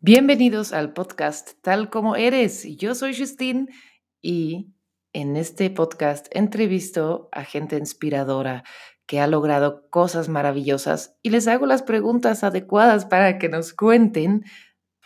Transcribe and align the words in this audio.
Bienvenidos 0.00 0.72
al 0.72 0.92
podcast 0.92 1.54
Tal 1.60 1.90
como 1.90 2.14
eres. 2.14 2.62
Yo 2.76 2.94
soy 2.94 3.18
Justine 3.18 3.66
y 4.22 4.72
en 5.12 5.34
este 5.34 5.70
podcast 5.70 6.28
entrevisto 6.30 7.28
a 7.32 7.42
gente 7.42 7.76
inspiradora 7.76 8.62
que 9.06 9.18
ha 9.18 9.26
logrado 9.26 9.90
cosas 9.90 10.28
maravillosas 10.28 11.16
y 11.20 11.30
les 11.30 11.48
hago 11.48 11.66
las 11.66 11.82
preguntas 11.82 12.44
adecuadas 12.44 13.06
para 13.06 13.38
que 13.38 13.48
nos 13.48 13.72
cuenten 13.72 14.44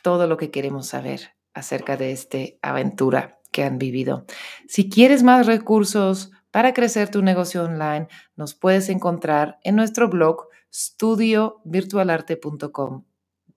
todo 0.03 0.27
lo 0.27 0.37
que 0.37 0.51
queremos 0.51 0.89
saber 0.89 1.31
acerca 1.55 1.97
de 1.97 2.13
esta 2.13 2.37
aventura 2.61 3.41
que 3.51 3.65
han 3.65 3.79
vivido. 3.79 4.27
Si 4.69 4.91
quieres 4.91 5.23
más 5.23 5.47
recursos 5.47 6.33
para 6.51 6.75
crecer 6.75 7.09
tu 7.09 7.23
negocio 7.23 7.65
online, 7.65 8.09
nos 8.37 8.55
puedes 8.55 8.91
encontrar 8.91 9.59
en 9.65 9.75
nuestro 9.75 10.11
blog 10.11 10.49
studiovirtualarte.com 10.71 13.07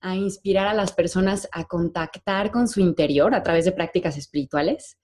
a 0.00 0.14
inspirar 0.14 0.68
a 0.68 0.74
las 0.74 0.92
personas 0.92 1.48
a 1.50 1.64
contactar 1.64 2.52
con 2.52 2.68
su 2.68 2.80
interior 2.80 3.34
a 3.34 3.42
través 3.42 3.64
de 3.64 3.72
prácticas 3.72 4.16
espirituales 4.16 4.96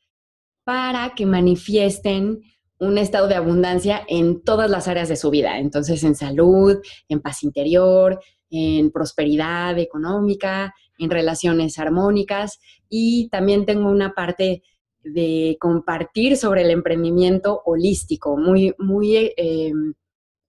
para 0.62 1.14
que 1.16 1.26
manifiesten 1.26 2.40
un 2.78 2.98
estado 2.98 3.26
de 3.26 3.34
abundancia 3.34 4.04
en 4.06 4.44
todas 4.44 4.70
las 4.70 4.86
áreas 4.86 5.08
de 5.08 5.16
su 5.16 5.30
vida. 5.30 5.58
Entonces, 5.58 6.04
en 6.04 6.14
salud, 6.14 6.78
en 7.08 7.20
paz 7.20 7.42
interior, 7.42 8.20
en 8.48 8.92
prosperidad 8.92 9.76
económica, 9.78 10.72
en 10.98 11.10
relaciones 11.10 11.80
armónicas 11.80 12.60
y 12.88 13.28
también 13.28 13.66
tengo 13.66 13.90
una 13.90 14.14
parte 14.14 14.62
de 15.00 15.56
compartir 15.60 16.36
sobre 16.36 16.62
el 16.62 16.70
emprendimiento 16.70 17.62
holístico, 17.64 18.36
muy, 18.36 18.72
muy 18.78 19.32
eh, 19.36 19.72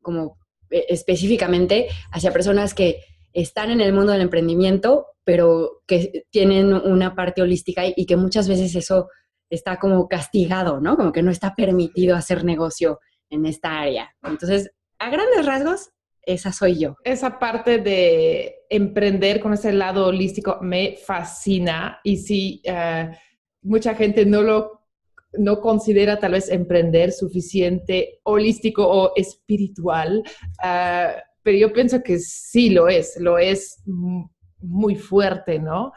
como 0.02 0.38
específicamente 0.70 1.88
hacia 2.12 2.32
personas 2.32 2.74
que 2.74 3.02
están 3.34 3.72
en 3.72 3.82
el 3.82 3.94
mundo 3.94 4.12
del 4.12 4.22
emprendimiento, 4.22 5.08
pero 5.24 5.84
que 5.86 6.26
tienen 6.32 6.74
una 6.74 7.16
parte 7.16 7.42
holística 7.42 7.84
y, 7.86 8.06
que 8.06 8.16
muchas 8.16 8.48
veces 8.48 8.74
eso 8.76 9.10
está 9.50 9.78
como 9.78 10.08
castigado, 10.08 10.80
¿no? 10.80 10.98
Como 10.98 11.12
que 11.12 11.22
no 11.22 11.32
está 11.32 11.54
permitido 11.56 12.16
hacer 12.16 12.44
negocio 12.44 13.00
en 13.30 13.46
esta 13.46 13.80
área. 13.80 14.16
Entonces, 14.24 14.72
a 15.00 15.10
grandes 15.10 15.46
rasgos, 15.46 15.90
esa 16.24 16.52
soy 16.52 16.80
yo. 16.80 16.96
Esa 17.04 17.40
parte 17.40 17.78
de 17.78 18.56
emprender 18.70 19.40
con 19.40 19.54
ese 19.54 19.72
lado 19.72 20.08
holístico 20.08 20.60
me 20.62 20.98
fascina 20.98 22.00
y 22.04 22.18
si 22.18 22.62
eh, 22.66 23.12
mucha 23.62 23.96
gente 23.96 24.26
no 24.26 24.42
lo 24.42 24.87
no 25.34 25.60
considera 25.62 26.20
tal 26.20 26.34
vez 26.34 26.50
emprender 26.50 27.12
suficiente 27.12 28.20
holístico 28.24 28.88
o 28.88 29.14
espiritual, 29.16 30.24
ah, 30.62 31.16
pero 31.44 31.58
yo 31.58 31.74
pienso 31.74 32.04
que 32.04 32.20
sí 32.20 32.70
lo 32.70 32.90
es, 32.90 33.18
lo 33.20 33.38
es 33.38 33.82
muy 33.86 34.96
fuerte, 34.96 35.60
¿no? 35.60 35.94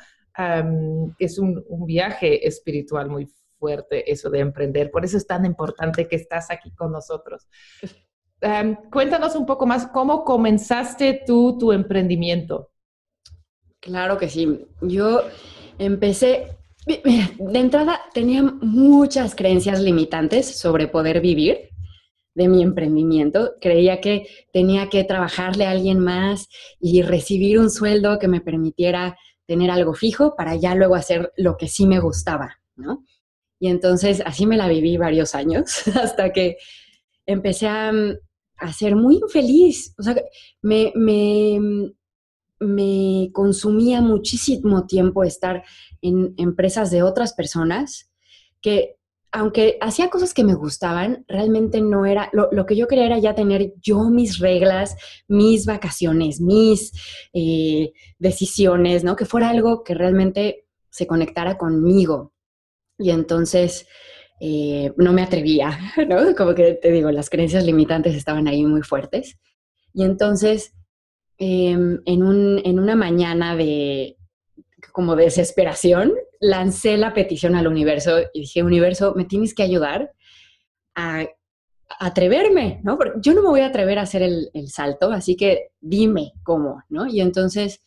es 1.19 1.39
un, 1.39 1.63
viaje 1.87 2.47
espiritual 2.47 3.11
muy 3.11 3.29
fuerte 3.59 4.11
eso 4.11 4.31
de 4.31 4.39
emprender, 4.39 4.91
por 4.91 5.05
eso 5.05 5.19
es 5.19 5.27
tan 5.27 5.45
importante 5.45 6.09
que 6.09 6.17
estás 6.17 6.51
aquí 6.51 6.71
con 6.73 6.93
nosotros. 6.93 7.49
cuéntanos 8.91 9.35
un 9.37 9.45
poco 9.45 9.67
más, 9.67 9.89
¿cómo 9.89 10.25
comenzaste 10.25 11.25
tú 11.27 11.59
tu 11.59 11.73
emprendimiento? 11.73 12.71
Claro 13.81 14.17
que 14.19 14.29
sí, 14.29 14.67
yo 14.83 15.23
empecé 15.79 16.60
de 16.99 17.59
entrada 17.59 18.01
tenía 18.13 18.43
muchas 18.43 19.35
creencias 19.35 19.81
limitantes 19.81 20.59
sobre 20.59 20.89
poder 20.89 21.21
vivir 21.21 21.71
de 22.35 22.49
mi 22.49 22.63
emprendimiento. 22.63 23.55
Creía 23.61 24.01
que 24.01 24.27
tenía 24.53 24.89
que 24.89 25.05
trabajarle 25.05 25.67
a 25.67 25.71
alguien 25.71 26.01
más 26.01 26.49
y 26.81 27.03
recibir 27.03 27.59
un 27.59 27.71
sueldo 27.71 28.19
que 28.19 28.29
me 28.29 28.41
permitiera 28.41 29.17
tener 29.47 29.71
algo 29.71 29.95
fijo 29.95 30.35
para 30.37 30.55
ya 30.55 30.75
luego 30.75 30.95
hacer 30.95 31.33
lo 31.37 31.57
que 31.57 31.69
sí 31.69 31.87
me 31.87 31.99
gustaba, 31.99 32.61
¿no? 32.77 33.05
Y 33.59 33.69
entonces 33.69 34.23
así 34.25 34.47
me 34.47 34.57
la 34.57 34.69
viví 34.69 34.97
varios 34.97 35.35
años 35.35 35.87
hasta 36.03 36.33
que 36.33 36.57
empecé 37.27 37.67
a, 37.69 37.93
a 38.57 38.73
ser 38.73 38.97
muy 38.97 39.17
infeliz. 39.17 39.95
O 39.99 40.03
sea, 40.03 40.17
me, 40.63 40.93
me, 40.95 41.93
me 42.61 43.31
consumía 43.33 44.01
muchísimo 44.03 44.87
tiempo 44.87 45.25
estar 45.25 45.65
en 46.03 46.35
empresas 46.37 46.91
de 46.91 47.03
otras 47.03 47.33
personas 47.33 48.11
que 48.61 48.97
aunque 49.33 49.79
hacía 49.81 50.11
cosas 50.11 50.35
que 50.35 50.43
me 50.43 50.55
gustaban, 50.55 51.25
realmente 51.29 51.81
no 51.81 52.05
era, 52.05 52.31
lo, 52.33 52.67
que 52.67 52.77
yo 52.77 52.89
quería 52.89 53.07
era 53.07 53.19
ya 53.19 53.35
tener 53.35 53.75
yo 53.81 54.11
mis 54.11 54.39
reglas, 54.39 54.97
mis 55.29 55.67
vacaciones, 55.67 56.41
mis 56.41 56.93
eh, 57.33 57.93
decisiones, 58.19 59.05
¿no? 59.05 59.15
Que 59.15 59.27
fuera 59.27 59.51
algo 59.51 59.85
que 59.85 59.95
realmente 59.95 60.67
se 60.91 61.07
conectara 61.07 61.59
conmigo. 61.59 62.33
Y 62.99 63.11
entonces 63.11 63.87
eh, 64.41 64.93
no 64.97 65.13
me 65.13 65.23
atrevía, 65.23 65.79
¿no? 66.09 66.35
Como 66.35 66.55
que 66.55 66.75
te 66.75 66.91
digo, 66.91 67.13
las 67.13 67.31
creencias 67.31 67.65
limitantes 67.65 68.17
estaban 68.17 68.49
ahí 68.49 68.65
muy 68.65 68.83
fuertes. 68.83 69.39
Y 69.95 70.03
entonces 70.03 70.75
Em, 71.43 72.03
en, 72.05 72.23
un, 72.23 72.61
en 72.67 72.79
una 72.79 72.95
mañana 72.95 73.57
de 73.57 74.19
como 74.93 75.17
desesperación, 75.17 76.13
lancé 76.39 76.99
la 76.99 77.15
petición 77.15 77.55
al 77.55 77.67
universo 77.67 78.21
y 78.35 78.41
dije, 78.41 78.63
universo, 78.63 79.15
me 79.17 79.25
tienes 79.25 79.55
que 79.55 79.63
ayudar 79.63 80.13
a, 80.95 81.27
atreverme, 81.99 82.81
¿no? 82.85 82.99
Porque 82.99 83.13
yo 83.23 83.33
no 83.33 83.43
me 83.43 83.49
voy 83.49 83.61
a 83.63 83.69
atrever 83.69 83.99
a 83.99 84.03
hacer 84.03 84.23
el, 84.23 84.51
el, 84.53 84.69
salto, 84.69 85.11
así 85.13 85.35
que 85.35 85.71
dime 85.81 86.35
cómo, 86.43 86.83
¿no? 86.91 87.07
Y 87.07 87.23
entonces 87.23 87.81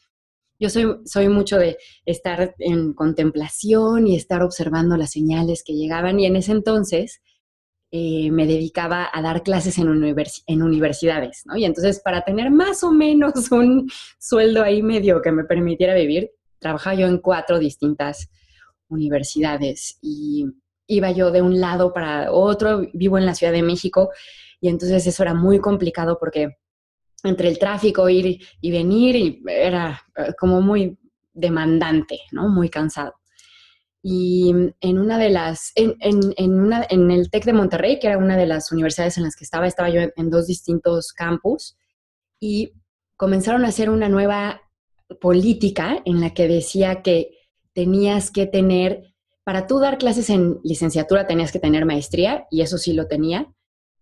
yo 0.59 0.69
soy, 0.69 0.87
soy 1.05 1.29
mucho 1.29 1.59
de 1.59 1.77
estar 2.05 2.55
en 2.57 2.93
contemplación 2.93 4.07
y 4.07 4.15
estar 4.15 4.41
observando 4.41 4.97
las 4.97 5.11
señales 5.11 5.63
que 5.63 5.73
llegaban 5.73 6.19
y 6.19 6.25
en 6.25 6.37
ese 6.37 6.53
entonces 6.53 7.21
eh, 7.95 8.31
me 8.31 8.47
dedicaba 8.47 9.07
a 9.13 9.21
dar 9.21 9.43
clases 9.43 9.77
en, 9.77 9.87
en 10.47 10.63
universidades, 10.63 11.43
¿no? 11.45 11.55
Y 11.55 11.63
entonces 11.63 12.01
para 12.03 12.23
tener 12.23 12.49
más 12.49 12.83
o 12.83 12.91
menos 12.91 13.33
un 13.51 13.87
sueldo 14.17 14.63
ahí 14.63 14.81
medio 14.81 15.21
que 15.21 15.31
me 15.31 15.43
permitiera 15.43 15.93
vivir, 15.93 16.31
trabajaba 16.57 16.95
yo 16.95 17.05
en 17.05 17.19
cuatro 17.19 17.59
distintas 17.59 18.31
universidades 18.87 19.99
y 20.01 20.47
iba 20.87 21.11
yo 21.11 21.29
de 21.29 21.43
un 21.43 21.59
lado 21.59 21.93
para 21.93 22.31
otro, 22.31 22.81
vivo 22.93 23.19
en 23.19 23.27
la 23.27 23.35
Ciudad 23.35 23.53
de 23.53 23.61
México 23.61 24.09
y 24.59 24.69
entonces 24.69 25.05
eso 25.05 25.21
era 25.21 25.35
muy 25.35 25.59
complicado 25.59 26.17
porque 26.19 26.57
entre 27.23 27.47
el 27.47 27.59
tráfico, 27.59 28.09
ir 28.09 28.43
y 28.59 28.71
venir, 28.71 29.15
y 29.15 29.43
era 29.47 30.01
eh, 30.15 30.33
como 30.39 30.61
muy 30.61 30.97
demandante, 31.31 32.21
¿no? 32.31 32.49
Muy 32.49 32.69
cansado. 32.69 33.13
Y 34.05 34.53
en 34.81 34.99
una 34.99 35.17
de 35.17 35.29
las, 35.29 35.71
en, 35.75 35.95
en, 36.01 36.59
una, 36.59 36.85
en 36.89 37.09
el 37.09 37.31
TEC 37.31 37.45
de 37.45 37.53
Monterrey, 37.53 37.99
que 37.99 38.07
era 38.07 38.17
una 38.17 38.35
de 38.35 38.45
las 38.45 38.69
universidades 38.73 39.17
en 39.17 39.23
las 39.23 39.37
que 39.37 39.45
estaba, 39.45 39.65
estaba 39.65 39.89
yo 39.89 40.01
en, 40.13 40.29
dos 40.29 40.45
distintos 40.45 41.13
campus 41.13 41.77
y 42.37 42.73
comenzaron 43.15 43.63
a 43.63 43.69
hacer 43.69 43.89
una 43.89 44.09
nueva 44.09 44.61
política 45.21 46.01
en 46.03 46.19
la 46.19 46.33
que 46.33 46.49
decía 46.49 47.01
que 47.01 47.29
tenías 47.71 48.29
que 48.29 48.45
tener, 48.45 49.13
para 49.45 49.67
tú 49.67 49.79
dar 49.79 49.97
clases 49.97 50.29
en 50.29 50.59
licenciatura 50.65 51.25
tenías 51.25 51.53
que 51.53 51.59
tener 51.59 51.85
maestría, 51.85 52.45
y 52.51 52.61
eso 52.61 52.77
sí 52.77 52.91
lo 52.91 53.07
tenía, 53.07 53.53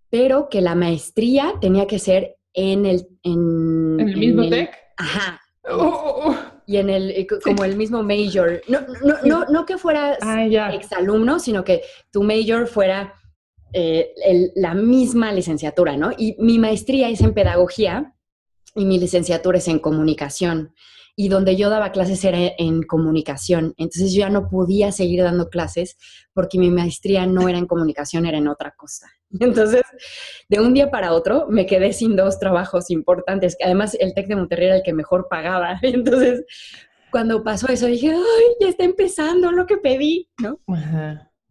pero 0.09 0.49
que 0.49 0.61
la 0.61 0.73
maestría 0.73 1.53
tenía 1.61 1.85
que 1.85 1.99
ser 1.99 2.37
en 2.53 2.87
el... 2.87 3.07
¿En, 3.21 3.99
el 3.99 4.17
mismo 4.17 4.49
tech? 4.49 4.75
Ajá. 4.97 5.39
Oh, 5.69 5.77
oh, 5.77 6.29
oh. 6.31 6.50
Y 6.71 6.77
en 6.77 6.89
el, 6.89 7.27
como 7.43 7.65
el 7.65 7.75
mismo 7.75 8.01
major. 8.01 8.61
No, 8.69 8.79
no, 9.03 9.15
no, 9.25 9.45
no 9.45 9.65
que 9.65 9.77
fueras 9.77 10.17
ah, 10.21 10.45
exalumno, 10.73 11.39
sino 11.39 11.65
que 11.65 11.81
tu 12.11 12.23
major 12.23 12.65
fuera 12.67 13.13
eh, 13.73 14.13
la 14.55 14.73
misma 14.73 15.33
licenciatura, 15.33 15.97
¿no? 15.97 16.11
Y 16.17 16.35
mi 16.39 16.59
maestría 16.59 17.09
es 17.09 17.19
en 17.19 17.33
pedagogía 17.33 18.15
y 18.73 18.85
mi 18.85 18.99
licenciatura 18.99 19.57
es 19.57 19.67
en 19.67 19.79
comunicación 19.79 20.73
y 21.15 21.29
donde 21.29 21.55
yo 21.55 21.69
daba 21.69 21.91
clases 21.91 22.23
era 22.23 22.39
en 22.57 22.83
comunicación. 22.83 23.73
Entonces 23.77 24.13
yo 24.13 24.21
ya 24.21 24.29
no 24.29 24.49
podía 24.49 24.91
seguir 24.91 25.23
dando 25.23 25.49
clases 25.49 25.97
porque 26.33 26.57
mi 26.57 26.69
maestría 26.69 27.25
no 27.25 27.49
era 27.49 27.57
en 27.57 27.67
comunicación, 27.67 28.25
era 28.25 28.37
en 28.37 28.47
otra 28.47 28.71
cosa. 28.71 29.07
Entonces, 29.39 29.83
de 30.49 30.59
un 30.59 30.73
día 30.73 30.91
para 30.91 31.13
otro 31.13 31.47
me 31.49 31.65
quedé 31.65 31.93
sin 31.93 32.15
dos 32.15 32.39
trabajos 32.39 32.89
importantes, 32.89 33.55
que 33.57 33.65
además 33.65 33.95
el 33.99 34.13
TEC 34.13 34.27
de 34.27 34.35
Monterrey 34.35 34.67
era 34.67 34.77
el 34.77 34.83
que 34.83 34.93
mejor 34.93 35.27
pagaba. 35.29 35.79
Entonces, 35.81 36.43
cuando 37.11 37.43
pasó 37.43 37.67
eso, 37.67 37.87
dije, 37.87 38.09
ay, 38.09 38.45
ya 38.59 38.69
está 38.69 38.83
empezando 38.83 39.51
lo 39.51 39.65
que 39.65 39.77
pedí, 39.77 40.29
¿no? 40.41 40.59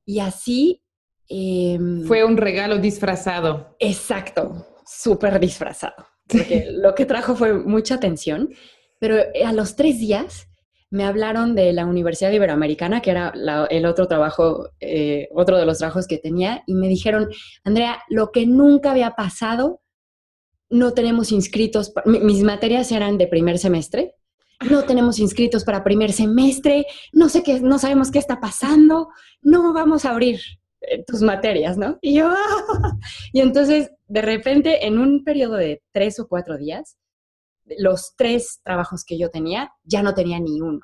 Y 0.04 0.20
así... 0.20 0.82
Em, 1.28 2.04
Fue 2.04 2.24
un 2.24 2.36
regalo 2.36 2.78
disfrazado. 2.78 3.76
Exacto, 3.78 4.66
súper 4.84 5.38
disfrazado. 5.38 5.94
Porque 6.26 6.68
lo 6.70 6.94
que 6.94 7.06
trajo 7.06 7.36
fue 7.36 7.52
mucha 7.54 7.96
atención 7.96 8.50
pero 9.00 9.16
a 9.44 9.52
los 9.52 9.74
tres 9.74 9.98
días 9.98 10.46
me 10.90 11.04
hablaron 11.04 11.54
de 11.54 11.72
la 11.72 11.86
Universidad 11.86 12.32
Iberoamericana, 12.32 13.00
que 13.00 13.12
era 13.12 13.32
el 13.70 13.86
otro 13.86 14.08
trabajo, 14.08 14.70
eh, 14.80 15.28
otro 15.32 15.56
de 15.56 15.64
los 15.64 15.78
trabajos 15.78 16.06
que 16.06 16.18
tenía, 16.18 16.64
y 16.66 16.74
me 16.74 16.88
dijeron, 16.88 17.28
Andrea, 17.64 18.02
lo 18.08 18.32
que 18.32 18.46
nunca 18.46 18.90
había 18.90 19.12
pasado, 19.12 19.80
no 20.68 20.92
tenemos 20.92 21.32
inscritos, 21.32 21.92
mis 22.04 22.42
materias 22.42 22.90
eran 22.92 23.18
de 23.18 23.28
primer 23.28 23.58
semestre, 23.58 24.14
no 24.68 24.82
tenemos 24.82 25.18
inscritos 25.18 25.64
para 25.64 25.84
primer 25.84 26.12
semestre, 26.12 26.86
no 27.12 27.28
sé 27.28 27.42
qué, 27.42 27.60
no 27.60 27.78
sabemos 27.78 28.10
qué 28.10 28.18
está 28.18 28.40
pasando, 28.40 29.08
no 29.42 29.72
vamos 29.72 30.04
a 30.04 30.10
abrir 30.10 30.40
eh, 30.82 31.04
tus 31.06 31.22
materias, 31.22 31.78
¿no? 31.78 31.98
Y 32.02 32.14
yo, 32.14 32.30
y 33.32 33.40
entonces, 33.40 33.90
de 34.06 34.22
repente, 34.22 34.86
en 34.86 34.98
un 34.98 35.24
periodo 35.24 35.54
de 35.54 35.82
tres 35.92 36.18
o 36.18 36.28
cuatro 36.28 36.58
días, 36.58 36.98
los 37.78 38.14
tres 38.16 38.60
trabajos 38.62 39.04
que 39.04 39.18
yo 39.18 39.30
tenía, 39.30 39.72
ya 39.84 40.02
no 40.02 40.14
tenía 40.14 40.38
ni 40.40 40.60
uno. 40.60 40.80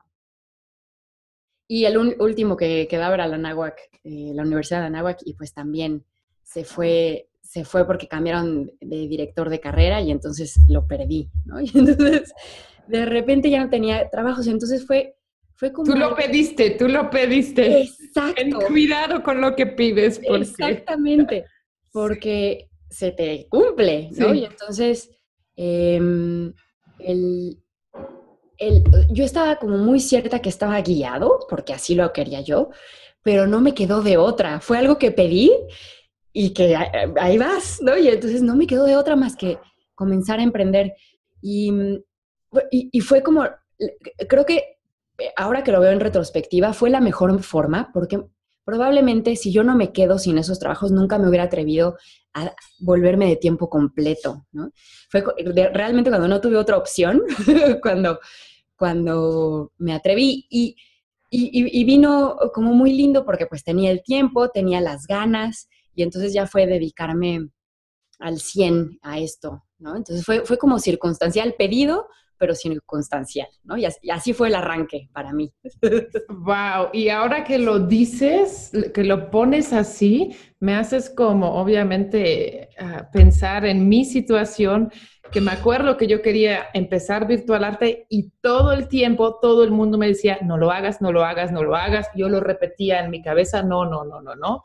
Y 1.68 1.84
el 1.84 1.98
último 1.98 2.56
que 2.56 2.86
quedaba 2.88 3.14
era 3.14 3.26
la 3.26 3.36
Anáhuac, 3.36 3.76
eh, 4.04 4.30
la 4.34 4.42
Universidad 4.42 4.80
de 4.80 4.86
Anáhuac, 4.86 5.18
y 5.24 5.34
pues 5.34 5.52
también 5.52 6.04
se 6.44 6.64
fue, 6.64 7.28
se 7.42 7.64
fue 7.64 7.86
porque 7.86 8.06
cambiaron 8.06 8.70
de 8.80 9.08
director 9.08 9.50
de 9.50 9.58
carrera 9.58 10.00
y 10.00 10.12
entonces 10.12 10.60
lo 10.68 10.86
perdí, 10.86 11.28
¿no? 11.44 11.60
Y 11.60 11.70
entonces 11.74 12.32
de 12.86 13.04
repente 13.04 13.50
ya 13.50 13.64
no 13.64 13.68
tenía 13.68 14.08
trabajos, 14.10 14.46
entonces 14.46 14.86
fue, 14.86 15.16
fue 15.56 15.72
como... 15.72 15.92
Tú 15.92 15.98
lo 15.98 16.14
pediste, 16.14 16.70
tú 16.70 16.86
lo 16.86 17.10
pediste. 17.10 17.82
Exacto. 17.82 18.34
Ten 18.36 18.52
cuidado 18.52 19.24
con 19.24 19.40
lo 19.40 19.56
que 19.56 19.66
pides. 19.66 20.20
Exactamente, 20.22 21.46
porque 21.92 22.68
se 22.88 23.10
te 23.10 23.48
cumple, 23.48 24.10
¿no? 24.12 24.32
Y 24.32 24.44
entonces... 24.44 25.10
Em, 25.56 26.52
el, 26.98 27.62
yo 29.10 29.24
estaba 29.24 29.56
como 29.56 29.78
muy 29.78 30.00
cierta 30.00 30.40
que 30.40 30.48
estaba 30.48 30.80
guiado, 30.80 31.46
porque 31.48 31.72
así 31.72 31.94
lo 31.94 32.12
quería 32.12 32.40
yo, 32.40 32.70
pero 33.22 33.46
no 33.46 33.60
me 33.60 33.74
quedó 33.74 34.02
de 34.02 34.16
otra. 34.16 34.60
Fue 34.60 34.78
algo 34.78 34.98
que 34.98 35.10
pedí 35.10 35.50
y 36.32 36.50
que 36.50 36.76
ahí 37.20 37.38
vas, 37.38 37.80
¿no? 37.82 37.96
Y 37.96 38.08
entonces 38.08 38.42
no 38.42 38.56
me 38.56 38.66
quedó 38.66 38.84
de 38.84 38.96
otra 38.96 39.16
más 39.16 39.36
que 39.36 39.58
comenzar 39.94 40.38
a 40.38 40.42
emprender. 40.42 40.94
Y, 41.42 41.72
y, 42.70 43.00
fue 43.00 43.22
como, 43.22 43.46
creo 44.28 44.46
que 44.46 44.78
ahora 45.36 45.62
que 45.62 45.72
lo 45.72 45.80
veo 45.80 45.92
en 45.92 46.00
retrospectiva, 46.00 46.72
fue 46.72 46.90
la 46.90 47.00
mejor 47.00 47.42
forma, 47.42 47.90
porque 47.92 48.22
probablemente 48.64 49.36
si 49.36 49.52
yo 49.52 49.62
no 49.62 49.76
me 49.76 49.92
quedo 49.92 50.18
sin 50.18 50.38
esos 50.38 50.58
trabajos, 50.58 50.90
nunca 50.90 51.18
me 51.18 51.28
hubiera 51.28 51.44
atrevido 51.44 51.96
volverme 52.80 53.26
de 53.28 53.36
tiempo 53.36 53.68
completo, 53.68 54.46
¿no? 54.52 54.70
Fue 55.10 55.24
realmente 55.72 56.10
cuando 56.10 56.28
no 56.28 56.40
tuve 56.40 56.56
otra 56.56 56.76
opción, 56.76 57.22
cuando, 57.82 58.20
cuando 58.76 59.72
me 59.78 59.94
atreví 59.94 60.46
y, 60.50 60.76
y, 61.30 61.84
vino 61.84 62.36
como 62.54 62.72
muy 62.72 62.92
lindo 62.92 63.24
porque 63.24 63.46
pues 63.46 63.64
tenía 63.64 63.90
el 63.90 64.02
tiempo, 64.02 64.50
tenía 64.50 64.80
las 64.80 65.06
ganas 65.06 65.68
y 65.94 66.02
entonces 66.02 66.32
ya 66.32 66.46
fue 66.46 66.66
dedicarme 66.66 67.48
al 68.18 68.38
100 68.38 68.98
a 69.02 69.18
esto, 69.18 69.64
¿no? 69.78 69.96
Entonces 69.96 70.24
fue, 70.24 70.44
fue 70.44 70.58
como 70.58 70.78
circunstancial 70.78 71.54
pedido, 71.58 72.08
pero 72.38 72.54
circunstancial, 72.54 73.48
¿no? 73.64 73.76
Y 73.76 73.84
así, 73.84 74.32
fue 74.32 74.48
el 74.48 74.54
arranque 74.54 75.08
para 75.12 75.32
mí. 75.32 75.52
Wow, 76.28 76.90
y 76.92 77.08
ahora 77.08 77.44
que 77.44 77.58
lo 77.58 77.80
dices, 77.80 78.70
que 78.94 79.04
lo 79.04 79.30
pones 79.30 79.72
así, 79.72 80.36
me 80.60 80.74
haces 80.74 81.10
como 81.10 81.54
obviamente 81.60 82.68
ah, 82.78 83.08
pensar 83.12 83.64
en 83.66 83.88
mi 83.88 84.04
situación, 84.04 84.92
que 85.30 85.40
me 85.40 85.50
acuerdo 85.50 85.96
que 85.96 86.06
yo 86.06 86.22
quería 86.22 86.66
empezar 86.72 87.26
virtual 87.26 87.64
arte 87.64 88.06
y 88.08 88.30
todo 88.40 88.72
el 88.72 88.88
tiempo 88.88 89.38
todo 89.40 89.64
el 89.64 89.70
mundo 89.70 89.98
me 89.98 90.08
decía, 90.08 90.38
no 90.42 90.56
lo 90.56 90.70
hagas, 90.70 91.00
no 91.00 91.12
lo 91.12 91.24
hagas, 91.24 91.52
no 91.52 91.62
lo 91.62 91.74
hagas. 91.74 92.08
Yo 92.14 92.28
lo 92.28 92.40
repetía 92.40 93.00
en 93.00 93.10
mi 93.10 93.22
cabeza, 93.22 93.62
no, 93.62 93.84
no, 93.84 94.04
no, 94.04 94.20
no, 94.20 94.36
no. 94.36 94.62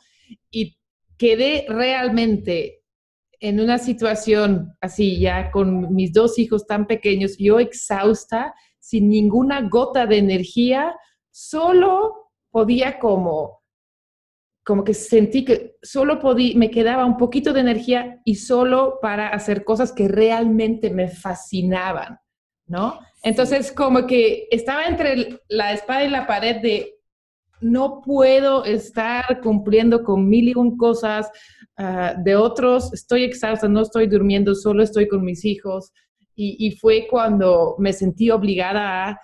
Y 0.50 0.78
quedé 1.18 1.66
realmente 1.68 2.81
en 3.42 3.60
una 3.60 3.80
situación 3.80 4.78
así, 4.82 5.20
ya 5.20 5.52
con 5.52 5.94
mis 5.94 6.14
dos 6.14 6.38
hijos 6.38 6.68
tan 6.68 6.86
pequeños, 6.86 7.38
yo 7.40 7.60
exhausta, 7.60 8.54
sin 8.80 9.10
ninguna 9.10 9.68
gota 9.68 10.06
de 10.06 10.20
energía, 10.20 10.96
solo 11.32 12.30
podía 12.52 13.00
como, 13.00 13.64
como 14.64 14.84
que 14.84 14.94
sentí 14.94 15.44
que 15.44 15.76
solo 15.82 16.20
podía, 16.20 16.56
me 16.56 16.70
quedaba 16.70 17.04
un 17.04 17.18
poquito 17.18 17.52
de 17.52 17.62
energía 17.62 18.22
y 18.26 18.36
solo 18.36 19.00
para 19.02 19.30
hacer 19.30 19.64
cosas 19.64 19.92
que 19.92 20.08
realmente 20.08 20.92
me 20.92 21.08
fascinaban, 21.10 22.20
¿no? 22.68 23.00
Entonces, 23.24 23.72
como 23.72 24.06
que 24.06 24.48
estaba 24.52 24.86
entre 24.86 25.42
la 25.48 25.74
espada 25.74 26.04
y 26.04 26.10
la 26.10 26.28
pared 26.28 26.62
de 26.62 27.01
no 27.62 28.02
puedo 28.02 28.66
estar 28.66 29.40
cumpliendo 29.42 30.04
con 30.04 30.28
mil 30.28 30.50
y 30.50 30.54
un 30.56 30.78
cosas 30.78 31.30
ah, 31.78 32.16
de 32.18 32.36
otros, 32.36 32.94
estoy 32.94 33.24
exhausta, 33.24 33.68
no 33.68 33.82
estoy 33.82 34.08
durmiendo, 34.08 34.56
solo 34.56 34.84
estoy 34.84 35.08
con 35.08 35.24
mis 35.24 35.46
hijos. 35.46 35.92
Y, 36.44 36.72
fue 36.72 37.08
cuando 37.08 37.76
me 37.78 37.94
sentí 37.94 38.32
obligada 38.32 39.12
a 39.12 39.20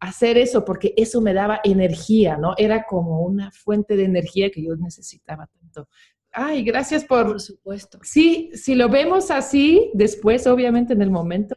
hacer 0.00 0.38
eso, 0.38 0.64
porque 0.64 0.94
eso 0.96 1.20
me 1.20 1.34
daba 1.34 1.60
energía, 1.64 2.38
¿no? 2.38 2.54
Era 2.56 2.84
como 2.84 3.20
una 3.20 3.50
fuente 3.52 3.94
de 3.94 4.04
energía 4.04 4.50
que 4.50 4.64
yo 4.64 4.74
necesitaba 4.76 5.46
tanto. 5.48 5.86
Ay, 6.32 6.64
gracias 6.64 7.04
por... 7.04 7.26
Por 7.26 7.40
supuesto. 7.42 7.98
Sí, 8.02 8.50
si 8.54 8.74
lo 8.74 8.88
vemos 8.88 9.30
así, 9.30 9.90
después, 9.92 10.46
obviamente, 10.46 10.94
en 10.94 11.02
el 11.02 11.10
momento, 11.10 11.56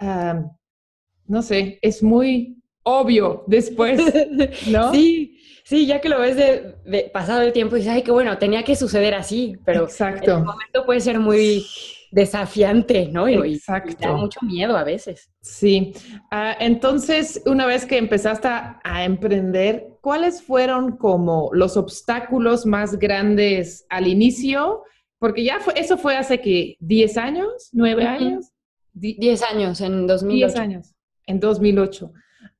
ah, 0.00 0.44
no 1.26 1.40
sé, 1.40 1.78
es 1.80 2.02
muy 2.02 2.62
obvio 2.82 3.44
después, 3.46 4.00
¿no? 4.70 4.92
Sí, 4.92 5.31
Sí, 5.64 5.86
ya 5.86 6.00
que 6.00 6.08
lo 6.08 6.20
ves 6.20 6.36
de, 6.36 7.10
pasado 7.12 7.42
el 7.42 7.52
tiempo, 7.52 7.76
dices, 7.76 7.92
ay, 7.92 8.02
qué 8.02 8.10
bueno, 8.10 8.36
tenía 8.38 8.62
que 8.64 8.74
suceder 8.74 9.14
así, 9.14 9.56
pero 9.64 9.84
Exacto. 9.84 10.38
el 10.38 10.44
momento 10.44 10.84
puede 10.84 11.00
ser 11.00 11.20
muy 11.20 11.64
desafiante, 12.10 13.08
¿no? 13.10 13.28
Y, 13.28 13.54
Exacto. 13.54 13.96
da 14.00 14.12
mucho 14.12 14.40
miedo 14.42 14.76
a 14.76 14.84
veces. 14.84 15.30
Sí. 15.40 15.94
Ah, 16.30 16.56
entonces, 16.58 17.42
una 17.46 17.66
vez 17.66 17.86
que 17.86 17.96
empezaste 17.96 18.48
a 18.48 19.04
emprender, 19.04 19.86
¿cuáles 20.00 20.42
fueron 20.42 20.96
como 20.96 21.50
los 21.52 21.76
obstáculos 21.76 22.66
más 22.66 22.98
grandes 22.98 23.86
al 23.88 24.08
inicio? 24.08 24.82
Porque 25.18 25.44
ya 25.44 25.60
fue, 25.60 25.74
eso 25.76 25.96
fue 25.96 26.16
hace 26.16 26.40
que 26.40 26.76
10 26.80 27.16
años, 27.16 27.70
9 27.72 28.04
años. 28.04 28.52
10 28.94 29.42
años, 29.44 29.80
en 29.80 30.06
2008. 30.06 30.34
10 30.34 30.56
años, 30.56 30.94
en 31.26 31.40
2008 31.40 32.12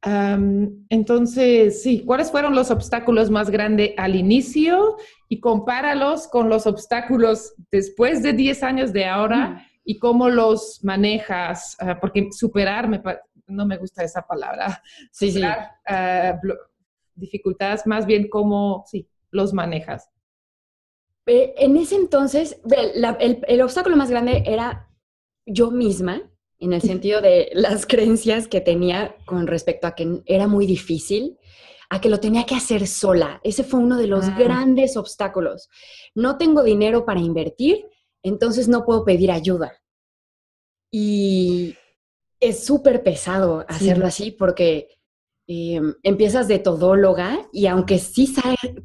entonces, 0.04 1.82
sí, 1.82 2.04
¿cuáles 2.04 2.30
fueron 2.30 2.54
los 2.54 2.70
obstáculos 2.70 3.30
más 3.30 3.50
grandes 3.50 3.92
al 3.96 4.16
inicio? 4.16 4.96
Y 5.28 5.40
compáralos 5.40 6.26
con 6.26 6.48
los 6.48 6.66
obstáculos 6.66 7.54
después 7.70 8.22
de 8.22 8.32
10 8.32 8.62
años 8.64 8.92
de 8.92 9.06
ahora 9.06 9.64
y 9.84 9.98
cómo 9.98 10.28
los 10.28 10.80
manejas, 10.82 11.76
ah, 11.80 11.98
porque 12.00 12.28
superar, 12.32 12.88
no 13.46 13.66
me 13.66 13.76
gusta 13.76 14.02
esa 14.02 14.22
palabra. 14.22 14.82
Sí, 15.12 15.30
sí. 15.30 15.42
Ah, 15.86 16.38
dificultades, 17.14 17.86
más 17.86 18.06
bien 18.06 18.28
cómo, 18.28 18.84
sí, 18.86 19.08
los 19.30 19.52
manejas. 19.52 20.10
Eh, 21.26 21.54
en 21.58 21.76
ese 21.76 21.94
entonces, 21.94 22.60
el 23.46 23.62
obstáculo 23.62 23.96
más 23.96 24.10
grande 24.10 24.42
era 24.46 24.88
yo 25.46 25.70
misma, 25.70 26.22
en 26.62 26.72
el 26.72 26.80
sentido 26.80 27.20
de 27.20 27.50
las 27.54 27.86
creencias 27.86 28.46
que 28.46 28.60
tenía 28.60 29.16
con 29.24 29.48
respecto 29.48 29.88
a 29.88 29.96
que 29.96 30.22
era 30.26 30.46
muy 30.46 30.64
difícil, 30.64 31.36
a 31.90 32.00
que 32.00 32.08
lo 32.08 32.20
tenía 32.20 32.46
que 32.46 32.54
hacer 32.54 32.86
sola. 32.86 33.40
Ese 33.42 33.64
fue 33.64 33.80
uno 33.80 33.98
de 33.98 34.06
los 34.06 34.26
ah. 34.26 34.36
grandes 34.38 34.96
obstáculos. 34.96 35.68
No 36.14 36.38
tengo 36.38 36.62
dinero 36.62 37.04
para 37.04 37.18
invertir, 37.18 37.84
entonces 38.22 38.68
no 38.68 38.84
puedo 38.84 39.04
pedir 39.04 39.32
ayuda. 39.32 39.72
Y 40.92 41.74
es 42.38 42.64
súper 42.64 43.02
pesado 43.02 43.64
hacerlo 43.68 44.06
así 44.06 44.30
porque 44.30 44.88
eh, 45.52 45.80
empiezas 46.02 46.48
de 46.48 46.58
todóloga 46.58 47.46
y 47.52 47.66
aunque 47.66 47.98
sí 47.98 48.34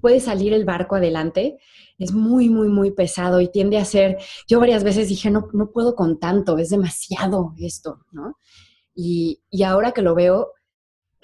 puede 0.02 0.20
salir 0.20 0.52
el 0.54 0.66
barco 0.66 0.96
adelante, 0.96 1.58
es 1.98 2.12
muy, 2.12 2.50
muy, 2.50 2.68
muy 2.68 2.92
pesado 2.92 3.40
y 3.40 3.48
tiende 3.48 3.78
a 3.78 3.86
ser, 3.86 4.18
yo 4.50 4.60
varias 4.60 4.84
veces 4.84 5.08
dije, 5.08 5.32
no, 5.32 5.48
no 5.54 5.72
puedo 5.72 5.96
con 5.96 6.20
tanto, 6.20 6.58
es 6.58 6.70
demasiado 6.70 7.54
esto, 7.58 8.02
¿no? 8.12 8.38
Y, 8.94 9.40
ahora 9.64 9.94
que 9.94 10.02
lo 10.02 10.14
veo, 10.14 10.52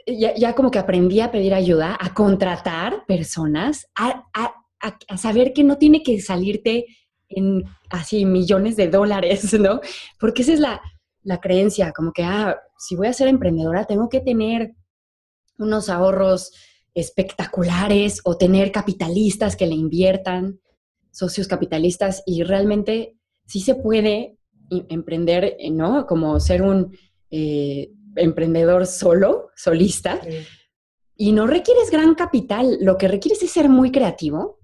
ya, 0.07 0.55
como 0.55 0.71
que 0.71 0.79
aprendí 0.79 1.19
a 1.19 1.31
pedir 1.31 1.53
ayuda, 1.53 1.97
a 2.00 2.13
contratar 2.13 3.05
personas, 3.05 3.88
a, 3.95 4.23
a 4.31 5.17
saber 5.17 5.51
que 5.51 5.63
no 5.63 5.77
tiene 5.77 6.03
que 6.03 6.21
salirte 6.21 6.85
en 7.27 7.65
así 7.89 8.25
millones 8.25 8.77
de 8.77 8.88
dólares, 8.88 9.53
¿no? 9.59 9.81
Porque 10.19 10.43
esa 10.43 10.53
es 10.53 10.59
la, 10.59 10.81
la 11.23 11.39
creencia, 11.41 11.91
como 11.91 12.13
que, 12.13 12.23
ah, 12.23 12.57
si 12.77 12.95
voy 12.95 13.07
a 13.07 13.13
ser 13.13 13.27
emprendedora, 13.27 13.85
tengo 13.85 14.09
que 14.09 14.21
tener 14.21 14.75
unos 15.57 15.89
ahorros 15.89 16.51
espectaculares 16.93 18.22
o 18.24 18.38
tener 18.38 18.72
capitalistas 18.72 19.55
que 19.55 19.67
le 19.67 19.75
inviertan, 19.75 20.60
socios 21.12 21.48
capitalistas, 21.48 22.24
y 22.25 22.43
realmente 22.43 23.17
sí 23.45 23.62
se 23.62 23.75
puede 23.75 24.38
emprender, 24.69 25.57
¿no? 25.72 26.05
Como 26.05 26.39
ser 26.39 26.62
un 26.62 26.95
eh, 27.29 27.91
emprendedor 28.15 28.86
solo, 28.88 29.50
solista, 29.55 30.22
y 31.15 31.31
no 31.31 31.48
requieres 31.48 31.91
gran 31.91 32.15
capital, 32.15 32.77
lo 32.81 32.98
que 32.98 33.07
requieres 33.07 33.43
es 33.43 33.51
ser 33.51 33.69
muy 33.69 33.91
creativo 33.91 34.60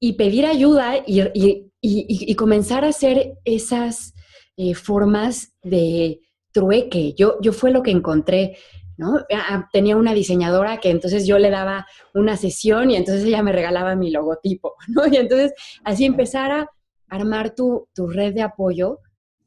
y 0.00 0.14
pedir 0.14 0.46
ayuda 0.46 0.94
y 1.06 2.34
comenzar 2.34 2.84
a 2.84 2.88
hacer 2.88 3.38
esas 3.44 4.14
eh, 4.62 4.74
formas 4.74 5.54
de 5.62 6.20
trueque. 6.52 7.14
Yo, 7.14 7.38
yo 7.40 7.54
fue 7.54 7.70
lo 7.70 7.82
que 7.82 7.92
encontré, 7.92 8.58
¿no? 9.00 9.16
Ah, 9.32 9.46
ah, 9.48 9.68
tenía 9.72 9.96
una 9.96 10.12
diseñadora 10.12 10.78
que 10.78 10.90
entonces 10.90 11.26
yo 11.26 11.38
le 11.38 11.48
daba 11.48 11.86
una 12.12 12.36
sesión 12.36 12.90
y 12.90 12.96
entonces 12.96 13.24
ella 13.24 13.42
me 13.42 13.50
regalaba 13.50 13.96
mi 13.96 14.10
logotipo, 14.10 14.74
¿no? 14.88 15.06
Y 15.06 15.16
entonces 15.16 15.54
así 15.84 16.04
empezar 16.04 16.52
a 16.52 16.70
armar 17.08 17.54
tu, 17.54 17.88
red 17.96 18.34
de 18.34 18.42
apoyo, 18.42 18.98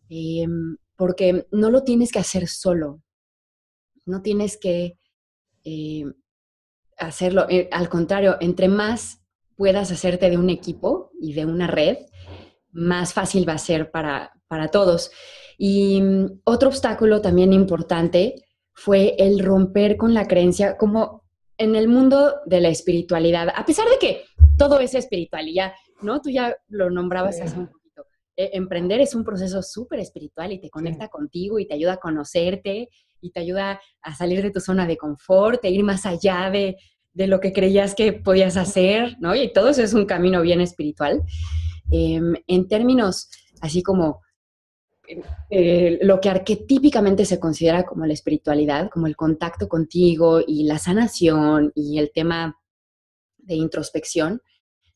em, 0.10 0.77
porque 0.95 1.45
no 1.51 1.69
lo 1.69 1.83
tienes 1.83 2.12
que 2.12 2.17
hacer 2.17 2.48
solo, 2.48 3.03
no 4.07 4.24
tienes 4.24 4.57
que 4.57 4.98
em, 5.63 6.15
hacerlo, 6.98 7.45
eh, 7.48 7.69
al 7.72 7.89
contrario, 7.89 8.38
entre 8.39 8.67
más 8.67 9.22
puedas 9.55 9.91
hacerte 9.91 10.31
de 10.31 10.38
un 10.39 10.50
equipo 10.50 11.12
y 11.22 11.33
de 11.33 11.45
una 11.45 11.67
red, 11.67 11.98
más 12.72 13.13
fácil 13.13 13.48
va 13.48 13.53
a 13.53 13.60
ser 13.60 13.91
para, 13.91 14.33
para 14.48 14.69
todos. 14.69 15.12
Y 15.60 16.01
mm, 16.01 16.41
otro 16.43 16.69
obstáculo 16.69 17.22
también 17.22 17.53
importante 17.53 18.43
fue 18.74 19.15
el 19.18 19.39
romper 19.39 19.98
con 19.98 20.13
la 20.13 20.27
creencia, 20.27 20.77
como 20.77 21.24
en 21.58 21.75
el 21.75 21.88
mundo 21.88 22.36
de 22.46 22.62
la 22.62 22.70
espiritualidad, 22.70 23.50
a 23.56 23.65
pesar 23.65 23.88
de 23.88 23.98
que 24.00 24.25
todo 24.58 24.80
es 24.80 24.96
espiritualidad, 24.96 25.74
¿no? 26.01 26.22
Tú 26.22 26.30
ya 26.30 26.56
lo 26.68 26.89
nombrabas 26.89 27.39
hace 27.39 27.58
un 27.58 27.68
poquito. 27.68 28.06
E, 28.36 28.51
emprender 28.53 29.00
es 29.00 29.13
un 29.13 29.24
proceso 29.24 29.62
súper 29.62 30.00
espiritual 30.00 30.51
y 30.51 30.60
te 30.60 30.70
conecta 30.70 31.08
contigo 31.08 31.60
y 31.60 31.68
te 31.68 31.75
ayuda 31.75 31.94
a 31.94 31.98
conocerte 31.98 32.89
y 33.22 33.32
te 33.32 33.39
ayuda 33.39 33.80
a 34.01 34.15
salir 34.15 34.42
de 34.42 34.51
tu 34.51 34.60
zona 34.60 34.88
de 34.88 34.98
confort, 34.98 35.63
e 35.63 35.70
ir 35.70 35.84
más 35.84 36.06
allá 36.06 36.50
de, 36.50 36.75
de 37.13 37.27
lo 37.27 37.39
que 37.39 37.53
creías 37.53 37.96
que 37.96 38.12
podías 38.12 38.58
hacer, 38.58 39.15
¿no? 39.20 39.36
Y 39.36 39.53
todo 39.53 39.70
eso 39.70 39.84
es 39.84 39.94
un 39.94 40.06
camino 40.06 40.42
bien 40.42 40.60
espiritual. 40.60 41.22
Em, 41.92 42.34
en 42.48 42.68
términos 42.68 43.30
así 43.62 43.84
como 43.84 44.23
eh, 45.50 46.00
lo 46.01 46.20
que 46.20 46.29
arquetípicamente 46.29 47.25
se 47.25 47.39
considera 47.39 47.84
como 47.84 48.05
la 48.05 48.13
espiritualidad, 48.13 48.89
como 48.89 49.08
el 49.08 49.15
contacto 49.15 49.67
contigo 49.67 50.41
y 50.46 50.63
la 50.63 50.77
sanación 50.77 51.72
y 51.75 52.00
el 52.00 52.12
tema 52.12 52.60
de 53.38 53.55
introspección, 53.55 54.41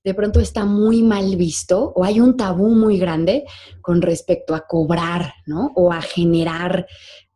de 0.04 0.14
pronto 0.14 0.40
está 0.40 0.66
muy 0.66 1.04
mal 1.04 1.36
visto 1.36 1.92
o 1.96 2.04
hay 2.04 2.20
un 2.20 2.38
tabú 2.38 2.70
muy 2.70 2.98
grande 2.98 3.44
con 3.82 4.02
respecto 4.02 4.56
a 4.56 4.66
cobrar, 4.66 5.34
¿no? 5.46 5.72
O 5.76 5.92
a 5.92 6.02
generar 6.02 6.88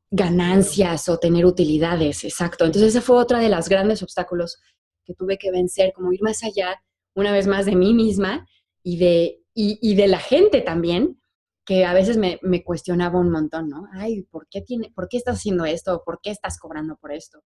ganancias 0.10 1.10
o 1.10 1.20
tener 1.20 1.46
utilidades, 1.46 2.24
exacto. 2.24 2.66
Entonces 2.66 2.90
ese 2.90 3.02
fue 3.02 3.18
otra 3.18 3.40
de 3.40 3.50
los 3.50 3.68
grandes 3.68 4.02
obstáculos 4.04 4.60
que 5.06 5.14
tuve 5.14 5.38
que 5.38 5.52
vencer, 5.52 5.94
como 5.94 6.14
ir 6.14 6.22
más 6.22 6.44
allá, 6.44 6.82
una 7.16 7.32
vez 7.32 7.48
más, 7.48 7.66
de 7.66 7.76
mí 7.76 7.94
misma 7.94 8.48
y 8.84 8.98
de, 8.98 9.42
y 9.54 9.96
de 9.96 10.08
la 10.08 10.20
gente 10.20 10.62
también, 10.62 11.21
que 11.66 11.86
a 11.86 11.94
veces 11.94 12.18
me, 12.18 12.40
cuestionaba 12.64 13.20
un 13.20 13.32
montón, 13.32 13.70
¿no? 13.70 13.88
Ay, 13.94 14.24
¿por 14.24 14.48
qué, 14.50 14.62
tiene, 14.62 14.92
¿por 14.96 15.08
qué 15.08 15.18
estás 15.18 15.38
haciendo 15.38 15.66
esto? 15.66 16.04
¿Por 16.06 16.20
qué 16.22 16.32
estás 16.32 16.58
cobrando 16.58 16.98
por 16.98 17.12
esto? 17.12 17.44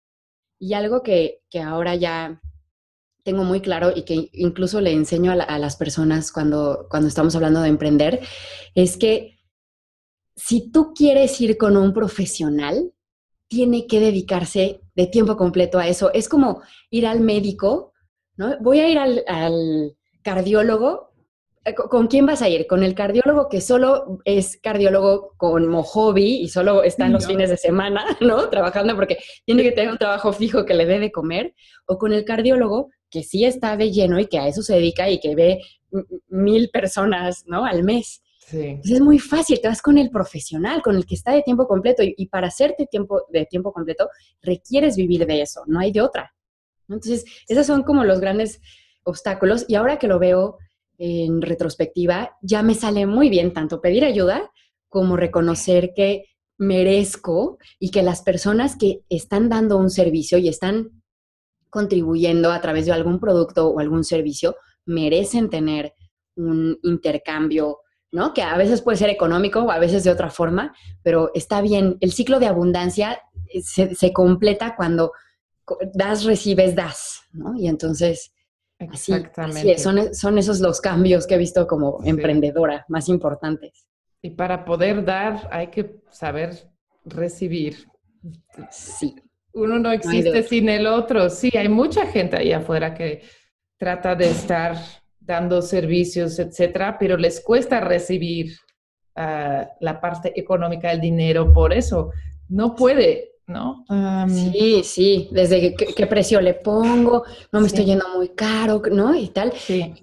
Y 0.59 0.73
algo 0.73 1.01
que, 1.01 1.39
ahora 1.63 1.95
ya 1.95 2.41
tengo 3.23 3.43
muy 3.43 3.61
claro 3.61 3.91
y 3.95 4.03
que 4.03 4.29
incluso 4.33 4.81
le 4.81 4.91
enseño 4.91 5.31
a, 5.31 5.59
las 5.59 5.75
personas 5.75 6.31
cuando, 6.31 6.87
cuando 6.89 7.07
estamos 7.07 7.35
hablando 7.35 7.61
de 7.61 7.69
emprender, 7.69 8.19
es 8.75 8.97
que 8.97 9.39
si 10.35 10.71
tú 10.71 10.93
quieres 10.93 11.39
ir 11.39 11.57
con 11.57 11.77
un 11.77 11.93
profesional, 11.93 12.93
tiene 13.47 13.85
que 13.85 13.99
dedicarse 13.99 14.81
de 14.95 15.07
tiempo 15.07 15.35
completo 15.35 15.77
a 15.77 15.87
eso. 15.87 16.11
Es 16.13 16.29
como 16.29 16.61
ir 16.89 17.05
al 17.05 17.19
médico, 17.19 17.91
¿no? 18.37 18.57
Voy 18.61 18.79
a 18.79 18.87
ir 18.87 18.97
al, 18.97 19.97
cardiólogo 20.23 21.10
¿Con 21.75 22.07
quién 22.07 22.25
vas 22.25 22.41
a 22.41 22.49
ir? 22.49 22.65
¿Con 22.65 22.81
el 22.81 22.95
cardiólogo 22.95 23.47
que 23.47 23.61
solo 23.61 24.19
es 24.25 24.57
cardiólogo 24.57 25.33
como 25.37 25.83
hobby 25.83 26.41
y 26.41 26.49
solo 26.49 26.81
está 26.81 27.05
en 27.05 27.13
los 27.13 27.27
fines 27.27 27.51
de 27.51 27.57
semana, 27.57 28.03
¿no? 28.21 28.49
Trabajando 28.49 28.95
porque 28.95 29.19
tiene 29.45 29.61
que 29.61 29.71
tener 29.71 29.91
un 29.91 29.99
trabajo 29.99 30.33
fijo 30.33 30.65
que 30.65 30.73
le 30.73 30.87
dé 30.87 30.99
de 30.99 31.11
comer. 31.11 31.53
¿O 31.85 31.99
con 31.99 32.13
el 32.13 32.25
cardiólogo 32.25 32.89
que 33.11 33.21
sí 33.21 33.45
está 33.45 33.77
de 33.77 33.91
lleno 33.91 34.19
y 34.19 34.25
que 34.25 34.39
a 34.39 34.47
eso 34.47 34.63
se 34.63 34.73
dedica 34.73 35.07
y 35.09 35.19
que 35.19 35.35
ve 35.35 35.59
mil 36.29 36.69
personas, 36.69 37.43
¿no? 37.45 37.65
Al 37.65 37.83
mes. 37.83 38.23
Sí. 38.39 38.81
es 38.83 38.99
muy 38.99 39.17
fácil, 39.17 39.61
te 39.61 39.69
vas 39.69 39.81
con 39.81 39.97
el 39.97 40.09
profesional, 40.09 40.81
con 40.81 40.97
el 40.97 41.05
que 41.05 41.15
está 41.15 41.31
de 41.31 41.41
tiempo 41.41 41.67
completo 41.67 42.03
y, 42.03 42.25
para 42.25 42.47
hacerte 42.47 42.85
tiempo 42.85 43.21
de 43.29 43.45
tiempo 43.45 43.71
completo 43.71 44.09
requieres 44.41 44.97
vivir 44.97 45.25
de 45.25 45.41
eso, 45.41 45.61
no 45.67 45.79
hay 45.79 45.93
de 45.93 46.01
otra. 46.01 46.33
Entonces, 46.89 47.23
esos 47.47 47.65
son 47.65 47.83
como 47.83 48.03
los 48.03 48.19
grandes 48.19 48.59
obstáculos 49.03 49.63
y 49.69 49.75
ahora 49.75 49.97
que 49.97 50.07
lo 50.07 50.19
veo 50.19 50.57
en 51.03 51.41
retrospectiva, 51.41 52.37
ya 52.43 52.61
me 52.61 52.75
sale 52.75 53.07
muy 53.07 53.29
bien 53.29 53.53
tanto 53.53 53.81
pedir 53.81 54.05
ayuda 54.05 54.51
como 54.87 55.17
reconocer 55.17 55.93
que 55.95 56.25
merezco 56.59 57.57
y 57.79 57.89
que 57.89 58.03
las 58.03 58.21
personas 58.21 58.75
que 58.75 59.03
están 59.09 59.49
dando 59.49 59.77
un 59.77 59.89
servicio 59.89 60.37
y 60.37 60.47
están 60.47 61.01
contribuyendo 61.71 62.51
a 62.51 62.61
través 62.61 62.85
de 62.85 62.91
algún 62.91 63.19
producto 63.19 63.69
o 63.69 63.79
algún 63.79 64.03
servicio 64.03 64.57
merecen 64.85 65.49
tener 65.49 65.95
un 66.35 66.77
intercambio, 66.83 67.79
¿no? 68.11 68.31
Que 68.35 68.43
a 68.43 68.55
veces 68.55 68.83
puede 68.83 68.97
ser 68.97 69.09
económico 69.09 69.61
o 69.61 69.71
a 69.71 69.79
veces 69.79 70.03
de 70.03 70.11
otra 70.11 70.29
forma, 70.29 70.75
pero 71.01 71.31
está 71.33 71.61
bien. 71.61 71.97
El 71.99 72.11
ciclo 72.11 72.39
de 72.39 72.45
abundancia 72.45 73.19
eh, 73.47 73.63
se, 73.63 73.95
se 73.95 74.13
completa 74.13 74.75
cuando 74.75 75.13
das, 75.95 76.25
recibes, 76.25 76.75
das, 76.75 77.21
¿no? 77.31 77.55
Y 77.57 77.67
entonces 77.67 78.33
Exactamente. 78.81 79.77
son, 79.77 80.13
son, 80.13 80.37
esos 80.37 80.59
los 80.59 80.81
cambios 80.81 81.27
que 81.27 81.35
he 81.35 81.37
visto 81.37 81.67
como 81.67 81.99
emprendedora 82.03 82.85
más 82.89 83.09
importantes. 83.09 83.87
Y 84.21 84.31
para 84.31 84.65
poder 84.65 85.05
dar 85.05 85.47
hay 85.51 85.67
que 85.67 86.01
saber 86.09 86.69
recibir. 87.05 87.87
Sí. 88.71 89.15
Uno 89.53 89.79
no 89.79 89.91
existe 89.91 90.43
sin 90.43 90.69
el 90.69 90.87
otro. 90.87 91.29
Sí, 91.29 91.51
hay 91.55 91.69
mucha 91.69 92.05
gente 92.07 92.37
ahí 92.37 92.53
afuera 92.53 92.93
que 92.93 93.21
trata 93.77 94.15
de 94.15 94.29
estar 94.29 94.77
dando 95.19 95.61
servicios, 95.61 96.39
etcétera, 96.39 96.97
pero 96.99 97.17
les 97.17 97.41
cuesta 97.41 97.79
recibir 97.79 98.55
ah, 99.15 99.69
la 99.79 99.99
parte 99.99 100.39
económica 100.39 100.89
del 100.89 101.01
dinero. 101.01 101.53
Por 101.53 101.73
eso 101.73 102.11
no 102.47 102.75
puede 102.75 103.30
¿no? 103.51 103.85
sí, 104.27 104.81
sí, 104.83 105.29
desde 105.31 105.75
qué, 105.75 106.07
precio 106.07 106.41
le 106.41 106.53
pongo, 106.53 107.23
no 107.51 107.61
me 107.61 107.67
estoy 107.67 107.85
yendo 107.85 108.05
muy 108.15 108.29
caro, 108.29 108.81
¿no? 108.91 109.15
Y 109.15 109.27
tal. 109.29 109.53
Sí. 109.53 109.93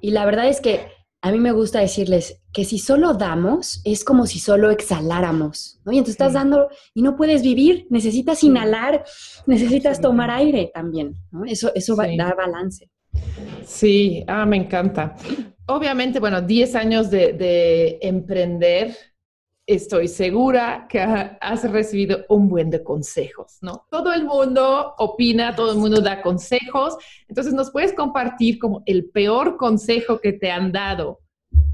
Y, 0.00 0.10
la 0.10 0.24
verdad 0.24 0.48
es 0.48 0.60
que 0.60 0.86
a 1.20 1.32
mí 1.32 1.38
me 1.38 1.52
gusta 1.52 1.80
decirles 1.80 2.42
que 2.52 2.64
si 2.64 2.78
solo 2.78 3.14
damos, 3.14 3.80
es 3.84 4.04
como 4.04 4.26
si 4.26 4.38
solo 4.38 4.70
exhaláramos, 4.70 5.80
¿no? 5.84 5.92
Y 5.92 5.98
entonces 5.98 6.14
estás 6.14 6.32
dando 6.32 6.68
y 6.94 7.02
no 7.02 7.16
puedes 7.16 7.42
vivir, 7.42 7.86
necesitas 7.90 8.42
inhalar, 8.44 9.04
necesitas 9.46 10.00
tomar 10.00 10.30
aire 10.30 10.70
también, 10.72 11.16
¿no? 11.30 11.44
Eso, 11.44 11.72
eso 11.74 11.96
va, 11.96 12.06
da 12.16 12.34
balance. 12.34 12.90
Sí, 13.64 14.24
ah, 14.26 14.46
me 14.46 14.56
encanta. 14.56 15.16
Obviamente, 15.66 16.20
bueno, 16.20 16.40
10 16.40 16.74
años 16.76 17.10
de, 17.10 17.32
de 17.32 17.98
emprender 18.00 18.96
estoy 19.68 20.08
segura 20.08 20.86
que 20.88 20.98
has 20.98 21.70
recibido 21.70 22.24
un 22.30 22.48
buen 22.48 22.70
de 22.70 22.82
consejos, 22.82 23.58
¿no? 23.60 23.84
Todo 23.90 24.14
el 24.14 24.24
mundo 24.24 24.94
opina, 24.96 25.54
todo 25.54 25.72
el 25.72 25.78
mundo 25.78 26.00
da 26.00 26.22
consejos, 26.22 26.96
entonces 27.28 27.52
nos 27.52 27.70
puedes 27.70 27.92
compartir 27.92 28.58
como 28.58 28.82
el 28.86 29.10
peor 29.10 29.58
consejo 29.58 30.20
que 30.20 30.32
te 30.32 30.50
han 30.50 30.72
dado 30.72 31.20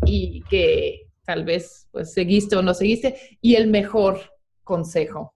y 0.04 0.42
que 0.50 1.06
tal 1.24 1.44
vez 1.44 1.88
pues 1.92 2.12
seguiste 2.12 2.56
o 2.56 2.62
no 2.62 2.74
seguiste, 2.74 3.38
y 3.40 3.54
el 3.54 3.68
mejor 3.68 4.20
consejo. 4.64 5.32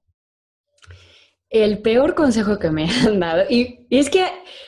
El 1.48 1.80
peor 1.80 2.16
consejo 2.16 2.58
que 2.58 2.70
me 2.70 2.90
han 2.90 3.20
dado, 3.20 3.44
y, 3.48 3.86
es 3.88 4.10
que 4.10 4.26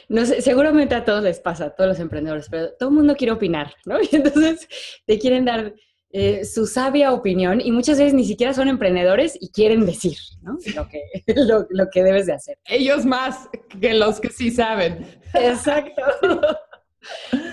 no 0.08 0.24
seguramente 0.24 0.94
a 0.94 1.04
todos 1.04 1.24
les 1.24 1.40
pasa, 1.40 1.66
a 1.66 1.74
todos 1.74 1.88
los 1.88 1.98
emprendedores, 1.98 2.46
pero 2.48 2.72
todo 2.78 2.88
el 2.88 2.94
mundo 2.94 3.16
quiere 3.16 3.32
opinar, 3.32 3.74
¿no? 3.84 4.00
Y 4.00 4.08
entonces 4.12 4.68
te 5.06 5.18
quieren 5.18 5.44
dar 5.44 5.74
eh, 6.12 6.44
su 6.44 6.66
sabia 6.66 7.12
opinión 7.12 7.60
y 7.60 7.70
muchas 7.70 7.96
veces 7.98 8.14
ni 8.14 8.24
siquiera 8.24 8.52
son 8.52 8.66
emprendedores 8.66 9.38
y 9.40 9.50
quieren 9.50 9.86
decir 9.86 10.18
¿no? 10.42 10.58
lo, 10.74 10.88
que, 10.88 11.02
lo, 11.70 11.88
que 11.88 12.02
debes 12.02 12.26
de 12.26 12.32
hacer. 12.32 12.58
Ellos 12.64 13.06
más 13.06 13.48
que 13.80 13.94
los 13.94 14.18
que 14.20 14.30
sí 14.30 14.50
saben. 14.50 15.06
Exacto. 15.34 16.02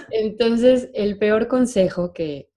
Entonces, 0.10 0.90
el 0.96 1.20
peor 1.20 1.48
consejo 1.48 2.14
que 2.14 2.50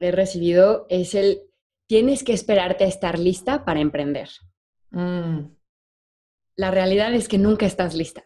he 0.00 0.10
recibido 0.10 0.86
es 0.88 1.14
el, 1.14 1.42
tienes 1.86 2.24
que 2.24 2.32
esperarte 2.32 2.82
a 2.82 2.88
estar 2.88 3.16
lista 3.16 3.64
para 3.64 3.78
emprender. 3.78 4.28
Mm. 4.90 5.50
La 6.56 6.72
realidad 6.72 7.14
es 7.14 7.28
que 7.28 7.38
nunca 7.38 7.64
estás 7.64 7.94
lista. 7.94 8.24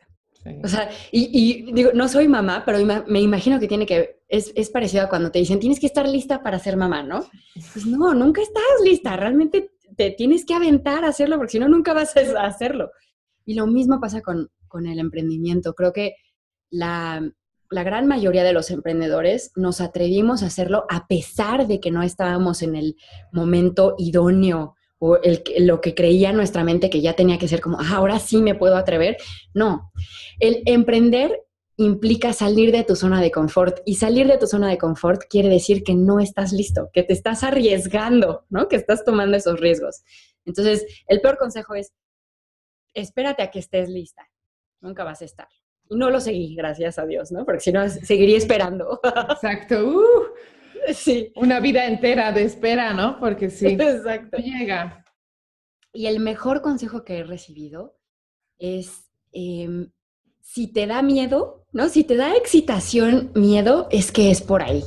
O 0.64 0.66
sea, 0.66 0.90
y, 1.12 1.70
digo, 1.72 1.90
no 1.92 2.08
soy 2.08 2.26
mamá, 2.26 2.64
pero 2.64 2.78
me 3.06 3.20
imagino 3.20 3.60
que 3.60 3.68
tiene 3.68 3.86
que, 3.86 4.21
es, 4.32 4.50
es, 4.56 4.70
parecido 4.70 5.04
a 5.04 5.08
cuando 5.10 5.30
te 5.30 5.38
dicen, 5.38 5.60
tienes 5.60 5.78
que 5.78 5.86
estar 5.86 6.08
lista 6.08 6.42
para 6.42 6.58
ser 6.58 6.78
mamá, 6.78 7.02
¿no? 7.02 7.26
Pues 7.74 7.84
no, 7.84 8.14
nunca 8.14 8.40
estás 8.40 8.64
lista, 8.82 9.14
realmente 9.14 9.72
te 9.94 10.10
tienes 10.10 10.46
que 10.46 10.54
aventar 10.54 11.04
a 11.04 11.08
hacerlo, 11.08 11.36
porque 11.36 11.52
si 11.52 11.58
no, 11.58 11.68
nunca 11.68 11.92
vas 11.92 12.16
a 12.16 12.46
hacerlo. 12.46 12.90
Y 13.44 13.54
lo 13.54 13.66
mismo 13.66 14.00
pasa 14.00 14.22
con, 14.22 14.48
con 14.68 14.86
el 14.86 14.98
emprendimiento. 14.98 15.74
Creo 15.74 15.92
que 15.92 16.14
la, 16.70 17.30
la 17.68 17.82
gran 17.82 18.06
mayoría 18.06 18.42
de 18.42 18.54
los 18.54 18.70
emprendedores 18.70 19.52
nos 19.54 19.82
atrevimos 19.82 20.42
a 20.42 20.46
hacerlo 20.46 20.86
a 20.88 21.06
pesar 21.06 21.66
de 21.66 21.78
que 21.78 21.90
no 21.90 22.02
estábamos 22.02 22.62
en 22.62 22.74
el 22.74 22.96
momento 23.32 23.96
idóneo 23.98 24.76
o 24.98 25.16
el, 25.16 25.42
lo 25.58 25.82
que 25.82 25.94
creía 25.94 26.32
nuestra 26.32 26.64
mente 26.64 26.88
que 26.88 27.02
ya 27.02 27.12
tenía 27.12 27.36
que 27.36 27.48
ser 27.48 27.60
como, 27.60 27.78
ah, 27.78 27.96
ahora 27.96 28.18
sí 28.18 28.40
me 28.40 28.54
puedo 28.54 28.78
atrever. 28.78 29.18
No, 29.52 29.92
el 30.40 30.62
emprender 30.64 31.42
implica 31.84 32.32
salir 32.32 32.72
de 32.72 32.84
tu 32.84 32.96
zona 32.96 33.20
de 33.20 33.30
confort 33.30 33.80
y 33.84 33.96
salir 33.96 34.26
de 34.26 34.38
tu 34.38 34.46
zona 34.46 34.68
de 34.68 34.78
confort 34.78 35.22
quiere 35.28 35.48
decir 35.48 35.82
que 35.84 35.94
no 35.94 36.20
estás 36.20 36.52
listo, 36.52 36.90
que 36.92 37.02
te 37.02 37.12
estás 37.12 37.42
arriesgando, 37.42 38.44
¿no? 38.48 38.68
Que 38.68 38.76
estás 38.76 39.04
tomando 39.04 39.36
esos 39.36 39.60
riesgos. 39.60 40.02
Entonces, 40.44 40.86
el 41.06 41.20
peor 41.20 41.38
consejo 41.38 41.74
es, 41.74 41.92
espérate 42.94 43.42
a 43.42 43.50
que 43.50 43.58
estés 43.58 43.88
lista, 43.88 44.28
nunca 44.80 45.04
vas 45.04 45.22
a 45.22 45.24
estar. 45.24 45.48
Y 45.88 45.96
no 45.96 46.10
lo 46.10 46.20
seguí, 46.20 46.54
gracias 46.54 46.98
a 46.98 47.06
Dios, 47.06 47.32
¿no? 47.32 47.44
Porque 47.44 47.60
si 47.60 47.72
no, 47.72 47.88
seguiría 47.88 48.38
esperando. 48.38 49.00
Exacto. 49.30 49.76
Uh. 50.84 50.92
Sí. 50.92 51.32
Una 51.36 51.60
vida 51.60 51.86
entera 51.86 52.32
de 52.32 52.42
espera, 52.42 52.92
¿no? 52.92 53.20
Porque 53.20 53.50
sí. 53.50 53.66
Exacto. 53.68 54.36
Llega. 54.38 55.04
Y 55.92 56.06
el 56.06 56.18
mejor 56.20 56.60
consejo 56.60 57.04
que 57.04 57.18
he 57.18 57.22
recibido 57.22 57.98
es, 58.58 59.10
em, 59.32 59.92
si 60.42 60.70
te 60.70 60.86
da 60.86 61.02
miedo, 61.02 61.66
¿no? 61.72 61.88
Si 61.88 62.04
te 62.04 62.16
da 62.16 62.36
excitación, 62.36 63.32
miedo, 63.34 63.88
es 63.90 64.12
que 64.12 64.30
es 64.30 64.42
por 64.42 64.62
ahí. 64.62 64.84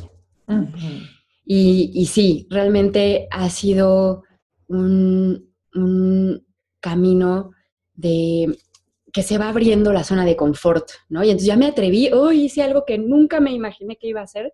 y, 1.43 1.91
y, 1.93 2.05
sí, 2.05 2.47
realmente 2.51 3.27
ha 3.31 3.50
sido 3.50 4.24
un, 4.67 5.51
un 5.74 6.45
camino 6.79 7.51
de 7.93 8.55
que 9.12 9.24
se 9.24 9.38
va 9.38 9.50
abriendo 9.50 9.91
la 9.93 10.03
zona 10.03 10.25
de 10.25 10.35
confort, 10.35 10.89
¿no? 11.09 11.24
Y 11.24 11.29
entonces 11.29 11.47
ya 11.47 11.55
me 11.55 11.67
atreví, 11.67 12.12
hoy 12.12 12.43
hice 12.43 12.62
algo 12.62 12.85
que 12.85 12.97
nunca 12.97 13.39
me 13.39 13.51
imaginé 13.51 13.95
que 13.95 14.07
iba 14.07 14.19
a 14.19 14.25
hacer 14.25 14.53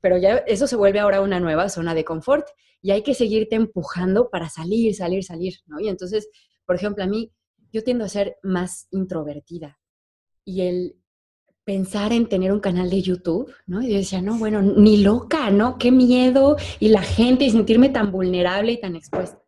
pero 0.00 0.16
ya 0.18 0.38
eso 0.38 0.66
se 0.66 0.76
vuelve 0.76 1.00
ahora 1.00 1.20
una 1.20 1.40
nueva 1.40 1.68
zona 1.68 1.94
de 1.94 2.04
confort 2.04 2.46
y 2.80 2.92
hay 2.92 3.02
que 3.02 3.14
seguirte 3.14 3.56
empujando 3.56 4.30
para 4.30 4.48
salir, 4.48 4.94
salir, 4.94 5.24
salir, 5.24 5.54
¿no? 5.66 5.80
Y 5.80 5.88
entonces, 5.88 6.28
por 6.64 6.76
ejemplo, 6.76 7.02
a 7.02 7.06
mí, 7.06 7.32
yo 7.72 7.82
tiendo 7.82 8.04
a 8.04 8.08
ser 8.08 8.36
más 8.42 8.86
introvertida 8.90 9.78
y 10.48 10.62
el 10.62 10.96
pensar 11.64 12.14
en 12.14 12.26
tener 12.26 12.52
un 12.52 12.60
canal 12.60 12.88
de 12.88 13.02
YouTube, 13.02 13.52
¿no? 13.66 13.82
Y 13.82 13.90
yo 13.90 13.98
decía, 13.98 14.22
no, 14.22 14.38
bueno, 14.38 14.62
ni 14.62 15.02
loca, 15.02 15.50
¿no? 15.50 15.76
Qué 15.76 15.92
miedo 15.92 16.56
y 16.80 16.88
la 16.88 17.02
gente 17.02 17.44
y 17.44 17.50
sentirme 17.50 17.90
tan 17.90 18.10
vulnerable 18.10 18.72
y 18.72 18.80
tan 18.80 18.96
expuesta. 18.96 19.38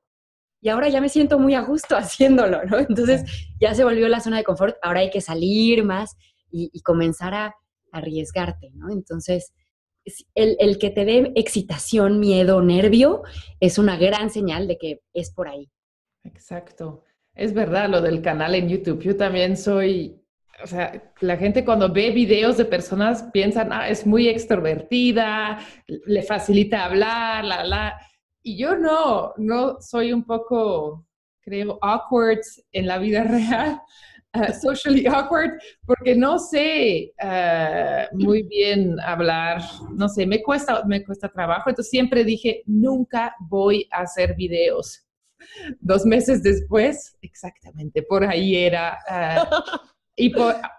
Y 0.61 0.69
ahora 0.69 0.91
ya 0.91 1.01
me 1.01 1.09
siento 1.09 1.39
muy 1.39 1.55
a 1.55 1.63
gusto 1.63 1.97
haciéndolo, 1.97 2.63
¿no? 2.67 2.79
Entonces 2.79 3.25
ya 3.59 3.75
se 3.75 3.83
volvió 3.83 4.09
la 4.09 4.21
zona 4.21 4.37
de 4.37 4.45
confort, 4.45 4.77
ahora 4.83 5.01
hay 5.01 5.09
que 5.09 5.23
salir 5.23 5.83
más 5.85 6.19
y, 6.53 6.69
comenzar 6.83 7.33
a 7.33 7.55
arriesgarte, 7.93 8.71
¿no? 8.75 8.91
Entonces, 8.91 9.55
el, 10.35 10.77
que 10.79 10.91
te 10.91 11.07
dé 11.07 11.33
excitación, 11.35 12.21
miedo, 12.21 12.61
nervio, 12.61 13.23
es 13.59 13.79
una 13.79 13.97
gran 13.97 14.29
señal 14.29 14.69
de 14.69 14.77
que 14.77 15.01
es 15.15 15.31
por 15.31 15.49
ahí. 15.49 15.71
Exacto. 16.25 17.05
Es 17.35 17.55
verdad 17.55 17.89
lo 17.89 18.03
del 18.03 18.21
canal 18.21 18.55
en 18.55 18.69
YouTube. 18.69 19.01
Yo 19.01 19.17
también 19.17 19.57
soy, 19.57 20.20
o 20.63 20.67
sea, 20.67 21.13
la 21.21 21.37
gente 21.37 21.65
cuando 21.65 21.93
ve 21.93 22.11
videos 22.11 22.57
de 22.57 22.65
personas 22.65 23.23
piensan, 23.33 23.73
ah, 23.73 23.89
es 23.89 24.07
muy 24.07 24.29
extrovertida, 24.29 25.59
le 25.87 26.23
facilita 26.23 26.85
hablar, 26.85 27.45
la, 27.45 27.65
la. 27.65 28.01
Y 28.43 28.57
yo 28.57 28.77
no, 28.77 29.35
no 29.37 29.81
soy 29.81 30.13
un 30.13 30.25
poco, 30.25 31.07
creo, 31.41 31.79
awkward 31.83 32.41
en 32.73 32.87
la 32.87 32.99
vida 32.99 33.25
real. 33.25 33.81
Uh, 34.33 34.53
socially 34.63 35.09
awkward 35.09 35.59
porque 35.85 36.15
no 36.15 36.39
sé 36.39 37.13
uh, 37.21 38.17
muy 38.17 38.45
bien 38.45 38.95
hablar, 39.01 39.61
no 39.93 40.09
sé, 40.09 40.25
me 40.25 40.41
cuesta, 40.41 40.85
me 40.85 41.05
cuesta 41.05 41.29
trabajo, 41.29 41.69
entonces 41.69 41.91
siempre 41.91 42.23
dije, 42.23 42.63
nunca 42.65 43.35
voy 43.41 43.89
a 43.91 44.03
hacer 44.03 44.37
videos. 44.37 45.05
Dos 45.81 46.07
meses 46.07 46.45
después, 46.45 47.17
exactamente, 47.23 48.05
por 48.05 48.25
ahí 48.25 48.55
era. 48.55 48.99
Uh, 49.11 49.79
y 50.27 50.33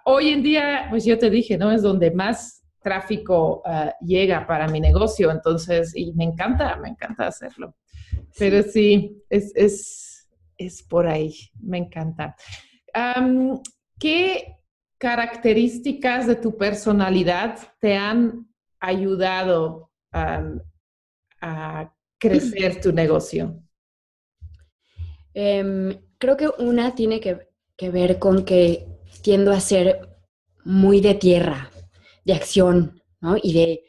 hoy 0.06 0.30
en 0.30 0.44
día, 0.44 0.88
pues 0.90 1.06
yo 1.06 1.18
te 1.18 1.30
dije, 1.30 1.58
¿no? 1.58 1.72
Es 1.72 1.82
donde 1.82 2.12
más 2.12 2.64
tráfico 2.82 3.64
llega 4.02 4.46
para 4.48 4.68
mi 4.68 4.80
negocio, 4.80 5.32
entonces, 5.32 5.96
y 5.96 6.14
me 6.14 6.24
encanta, 6.24 6.76
me 6.78 6.90
encanta 6.90 7.28
hacerlo. 7.28 7.76
Pero 8.38 8.64
sí, 8.64 9.24
es, 9.30 9.52
es, 9.56 10.30
es 10.58 10.84
por 10.84 11.08
ahí, 11.08 11.34
me 11.60 11.78
encanta. 11.78 12.36
¿Qué 14.00 14.58
características 14.98 16.28
de 16.28 16.36
tu 16.36 16.58
personalidad 16.58 17.58
te 17.80 17.96
han 17.96 18.48
ayudado 18.80 19.92
a 20.12 21.94
crecer 22.18 22.82
tu 22.82 22.92
negocio? 22.92 23.62
Em, 25.34 25.98
creo 26.18 26.38
que 26.38 26.50
una 26.60 26.94
tiene 26.94 27.20
que, 27.20 27.50
ver 27.90 28.20
con 28.20 28.46
que 28.46 28.86
tiendo 29.22 29.52
a 29.52 29.60
ser 29.60 30.10
muy 30.64 31.02
de 31.02 31.16
tierra, 31.16 31.72
de 32.26 32.34
acción, 32.34 33.02
¿no? 33.20 33.36
Y 33.42 33.54
de, 33.54 33.84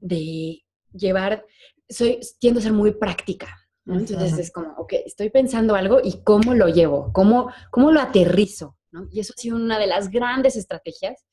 de 0.00 0.64
llevar, 0.92 1.44
soy, 1.88 2.20
tiendo 2.38 2.60
a 2.60 2.62
ser 2.62 2.72
muy 2.72 2.92
práctica. 2.92 3.56
Entonces 3.86 4.38
es 4.38 4.50
como, 4.50 4.74
ok, 4.78 4.94
estoy 5.04 5.28
pensando 5.28 5.74
algo 5.74 6.00
y 6.02 6.22
cómo 6.24 6.54
lo 6.54 6.68
llevo, 6.68 7.10
cómo, 7.12 7.50
cómo 7.70 7.92
lo 7.92 8.00
aterrizo, 8.00 8.78
¿no? 8.90 9.06
Y 9.12 9.20
eso 9.20 9.34
ha 9.36 9.40
sido 9.40 9.56
una 9.56 9.78
de 9.78 9.86
las 9.86 10.10
grandes 10.10 10.56
estrategias, 10.56 11.26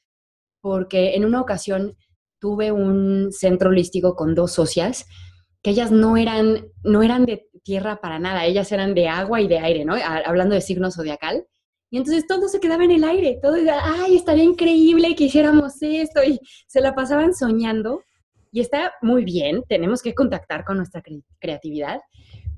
porque 0.59 1.15
en 1.15 1.23
una 1.23 1.39
ocasión 1.39 1.95
tuve 2.39 2.71
un 2.71 3.31
centro 3.31 3.69
holístico 3.69 4.15
con 4.15 4.35
dos 4.35 4.51
socias 4.51 5.05
que 5.61 5.69
ellas 5.69 5.91
no 5.91 6.17
eran, 6.17 6.67
no 6.83 7.03
eran 7.03 7.25
de 7.25 7.47
tierra 7.63 8.01
para 8.01 8.19
nada, 8.19 8.45
ellas 8.45 8.71
eran 8.71 8.95
de 8.95 9.07
agua 9.07 9.41
y 9.41 9.47
de 9.47 9.59
aire, 9.59 9.85
¿no? 9.85 9.95
Hablando 10.25 10.55
de 10.55 10.61
signos 10.61 10.95
zodiacal. 10.95 11.45
Y 11.91 11.97
entonces 11.97 12.25
todo 12.25 12.47
se 12.47 12.61
quedaba 12.61 12.85
en 12.85 12.91
el 12.91 13.03
aire, 13.03 13.37
todo 13.41 13.57
era, 13.57 13.81
ay, 13.83 14.15
estaría 14.15 14.45
increíble 14.45 15.13
que 15.13 15.25
hiciéramos 15.25 15.73
esto, 15.81 16.23
y 16.23 16.39
se 16.65 16.79
la 16.79 16.95
pasaban 16.95 17.33
soñando. 17.35 18.01
Y 18.53 18.61
está 18.61 18.93
muy 19.01 19.25
bien, 19.25 19.63
tenemos 19.67 20.01
que 20.01 20.15
contactar 20.15 20.63
con 20.63 20.77
nuestra 20.77 21.03
creatividad, 21.39 21.99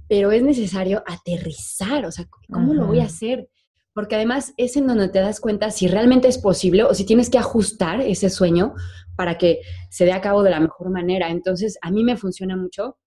pero 0.08 0.32
es 0.32 0.44
necesario 0.44 1.04
aterrizar, 1.08 2.06
o 2.06 2.12
sea, 2.12 2.26
¿cómo 2.50 2.76
lo 2.76 2.86
voy 2.86 3.00
a 3.00 3.06
hacer? 3.06 3.50
Porque 3.94 4.16
además 4.16 4.54
es 4.58 4.78
en 4.78 4.86
donde 4.86 5.10
te 5.10 5.20
das 5.20 5.40
cuenta 5.40 5.72
si 5.72 5.88
realmente 5.88 6.28
es 6.28 6.38
posible 6.38 6.84
o 6.84 6.94
si 6.94 7.04
tienes 7.04 7.30
que 7.30 7.40
ajustar 7.40 8.02
ese 8.02 8.30
sueño 8.30 8.76
para 9.16 9.40
que 9.40 9.62
se 9.90 10.06
dé 10.06 10.14
a 10.14 10.22
cabo 10.22 10.44
de 10.44 10.52
la 10.52 10.60
mejor 10.60 10.92
manera. 10.92 11.30
Entonces, 11.30 11.78
a 11.82 11.90
mí 11.90 12.04
me 12.04 12.18
funciona 12.18 12.56
mucho 12.56 12.98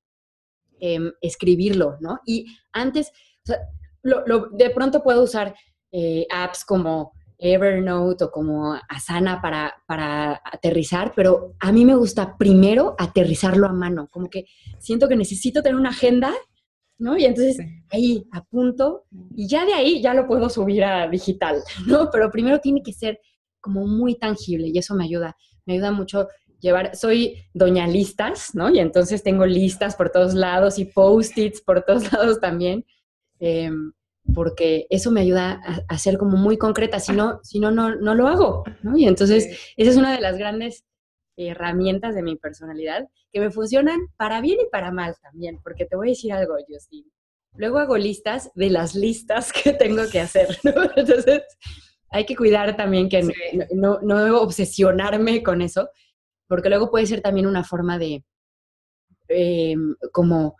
em, 0.81 1.13
escribirlo, 1.21 1.97
¿no? 2.01 2.21
Y 2.25 2.47
antes, 2.73 3.11
o 3.45 3.47
sea, 3.47 3.59
de 4.53 4.71
pronto 4.71 5.03
puedo 5.03 5.23
usar 5.23 5.55
eh, 5.99 6.27
apps 6.31 6.65
como 6.65 7.13
Evernote 7.39 8.25
o 8.25 8.31
como 8.31 8.75
Asana 8.89 9.41
para, 9.41 9.75
para 9.87 10.43
aterrizar, 10.45 11.13
pero 11.17 11.55
a 11.61 11.73
mí 11.73 11.85
me 11.85 11.95
gusta 11.95 12.37
primero 12.37 12.95
aterrizarlo 12.99 13.67
a 13.67 13.73
mano, 13.73 14.09
como 14.11 14.29
que 14.29 14.45
siento 14.79 15.09
que 15.09 15.17
necesito 15.17 15.63
tener 15.63 15.77
una 15.77 15.91
agenda 15.91 16.33
¿no? 16.99 17.17
Y 17.17 17.25
entonces 17.25 17.59
ahí 17.91 18.27
apunto 18.33 19.05
y 19.35 19.49
ya 19.49 19.65
de 19.65 19.75
ahí 19.75 20.03
ya 20.03 20.15
lo 20.15 20.27
puedo 20.27 20.49
subir 20.49 20.85
a 20.85 21.09
digital, 21.09 21.63
¿no? 21.87 22.11
Pero 22.11 22.31
primero 22.31 22.61
tiene 22.61 22.83
que 22.83 22.93
ser 22.93 23.21
como 23.61 23.87
muy 23.87 24.17
tangible 24.17 24.69
y 24.69 24.79
eso 24.79 24.95
me 24.95 25.05
ayuda. 25.05 25.37
Me 25.65 25.75
ayuda 25.75 25.93
mucho 25.93 26.29
llevar, 26.61 26.97
soy 26.97 27.45
doña 27.53 27.87
listas, 27.87 28.55
¿no? 28.55 28.71
Y 28.71 28.79
entonces 28.79 29.23
tengo 29.23 29.45
listas 29.45 29.97
por 29.97 30.11
todos 30.11 30.35
lados 30.35 30.79
y 30.79 30.87
post-its 30.87 31.61
por 31.61 31.83
todos 31.83 32.03
lados 32.13 32.41
también, 32.41 32.85
em, 33.41 33.93
porque 34.35 34.87
eso 34.91 35.11
me 35.11 35.21
ayuda 35.21 35.61
a, 35.89 35.99
ser 35.99 36.19
como 36.19 36.37
muy 36.37 36.59
concreta, 36.59 37.01
si 37.01 37.13
no, 37.13 37.41
si 37.43 37.61
no, 37.61 37.71
no, 37.71 37.95
no 37.97 38.15
lo 38.15 38.29
hago, 38.29 38.65
¿no? 38.83 38.97
Y 38.97 39.07
entonces 39.07 39.47
esa 39.77 39.91
es 39.91 39.97
una 39.97 40.13
de 40.13 40.21
las 40.21 40.37
grandes 40.39 40.85
herramientas 41.37 42.15
de 42.15 42.23
mi 42.23 42.37
personalidad 42.37 43.09
que 43.33 43.41
me 43.41 43.51
funcionan 43.51 43.99
para 44.17 44.41
bien 44.41 44.59
y 44.61 44.71
para 44.71 44.91
mal 44.91 45.15
también, 45.23 45.61
porque 45.63 45.85
te 45.85 45.97
voy 45.97 46.09
a 46.09 46.11
decir 46.11 46.33
algo, 46.33 46.55
Justin. 46.69 47.05
Luego 47.55 47.79
hago 47.79 47.97
listas 47.97 48.51
de 48.55 48.71
las 48.71 48.95
listas 48.95 49.53
que 49.53 49.73
tengo 49.73 50.03
que 50.11 50.21
hacer, 50.21 50.59
¿no? 50.63 50.73
Entonces, 50.97 51.43
hay 52.11 52.25
que 52.25 52.37
cuidar 52.37 52.77
también 52.77 53.09
que 53.09 53.23
no, 53.75 54.01
no, 54.01 54.41
obsesionarme 54.41 55.43
con 55.43 55.63
eso, 55.63 55.89
porque 56.49 56.69
luego 56.69 56.91
puede 56.91 57.07
ser 57.07 57.21
también 57.21 57.47
una 57.47 57.65
forma 57.65 57.99
de 57.99 58.25
em, 59.29 59.95
como 60.13 60.57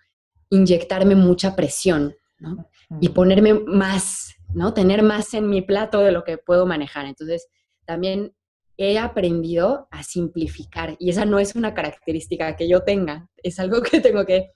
inyectarme 0.51 1.15
mucha 1.15 1.55
presión, 1.57 2.15
¿no? 2.39 2.69
Y 3.01 3.11
ponerme 3.11 3.55
más, 3.55 4.35
¿no? 4.55 4.75
Tener 4.75 5.03
más 5.03 5.35
en 5.35 5.49
mi 5.49 5.63
plato 5.63 6.01
de 6.01 6.13
lo 6.13 6.25
que 6.25 6.39
puedo 6.39 6.67
manejar. 6.67 7.07
Entonces, 7.07 7.49
también 7.85 8.35
he 8.77 8.99
aprendido 8.99 9.89
a 9.91 10.03
simplificar 10.03 10.97
y 10.99 11.11
esa 11.11 11.25
no 11.25 11.39
es 11.39 11.55
una 11.55 11.73
característica 11.73 12.57
que 12.57 12.69
yo 12.69 12.83
tenga, 12.83 13.29
es 13.43 13.59
algo 13.59 13.81
que 13.83 14.01
tengo 14.01 14.25
que 14.27 14.53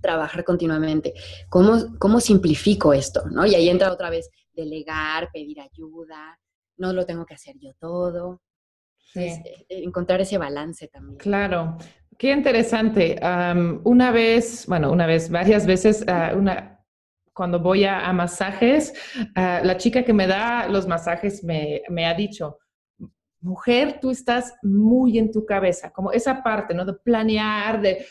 trabajar 0.00 0.44
continuamente. 0.44 1.14
¿Cómo, 1.48 1.98
¿Cómo 1.98 2.20
simplifico 2.20 2.92
esto? 2.92 3.22
¿no? 3.30 3.46
Y 3.46 3.54
ahí 3.54 3.68
entra 3.68 3.92
otra 3.92 4.10
vez 4.10 4.30
delegar, 4.52 5.30
pedir 5.32 5.60
ayuda, 5.60 6.38
no 6.76 6.92
lo 6.92 7.06
tengo 7.06 7.24
que 7.26 7.34
hacer 7.34 7.56
yo 7.58 7.72
todo. 7.74 8.40
Eh, 9.14 9.42
encontrar 9.68 10.22
ese 10.22 10.38
balance 10.38 10.88
también. 10.88 11.18
Claro, 11.18 11.76
qué 12.16 12.32
interesante. 12.32 13.20
una 13.84 14.10
vez, 14.10 14.66
bueno, 14.66 14.90
una 14.90 15.06
vez, 15.06 15.30
varias 15.30 15.66
veces, 15.66 16.04
ah, 16.08 16.32
una, 16.34 16.71
cuando 17.32 17.60
voy 17.60 17.84
a, 17.84 18.12
masajes, 18.12 18.92
ah, 19.34 19.60
la 19.64 19.76
chica 19.76 20.04
que 20.04 20.12
me 20.12 20.26
da 20.26 20.68
los 20.68 20.86
masajes 20.86 21.42
me, 21.42 21.82
me 21.88 22.06
ha 22.06 22.14
dicho, 22.14 22.58
mujer, 23.40 23.98
tú 24.00 24.10
estás 24.10 24.54
muy 24.62 25.18
en 25.18 25.30
tu 25.30 25.44
cabeza, 25.44 25.90
como 25.90 26.12
esa 26.12 26.42
parte, 26.42 26.74
¿no? 26.74 26.84
De 26.84 26.94
planear, 26.94 27.80
de 27.80 28.06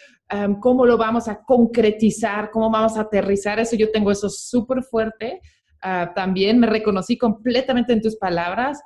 cómo 0.61 0.85
lo 0.85 0.97
vamos 0.97 1.27
a 1.27 1.43
concretizar, 1.43 2.51
cómo 2.51 2.69
vamos 2.69 2.97
a 2.97 3.01
aterrizar, 3.01 3.59
eso 3.59 3.75
yo 3.75 3.91
tengo 3.91 4.11
eso 4.11 4.29
súper 4.29 4.81
fuerte. 4.81 5.41
Ah, 5.81 6.11
también 6.15 6.59
me 6.59 6.67
reconocí 6.67 7.17
completamente 7.17 7.91
en 7.91 8.01
tus 8.01 8.15
palabras, 8.15 8.81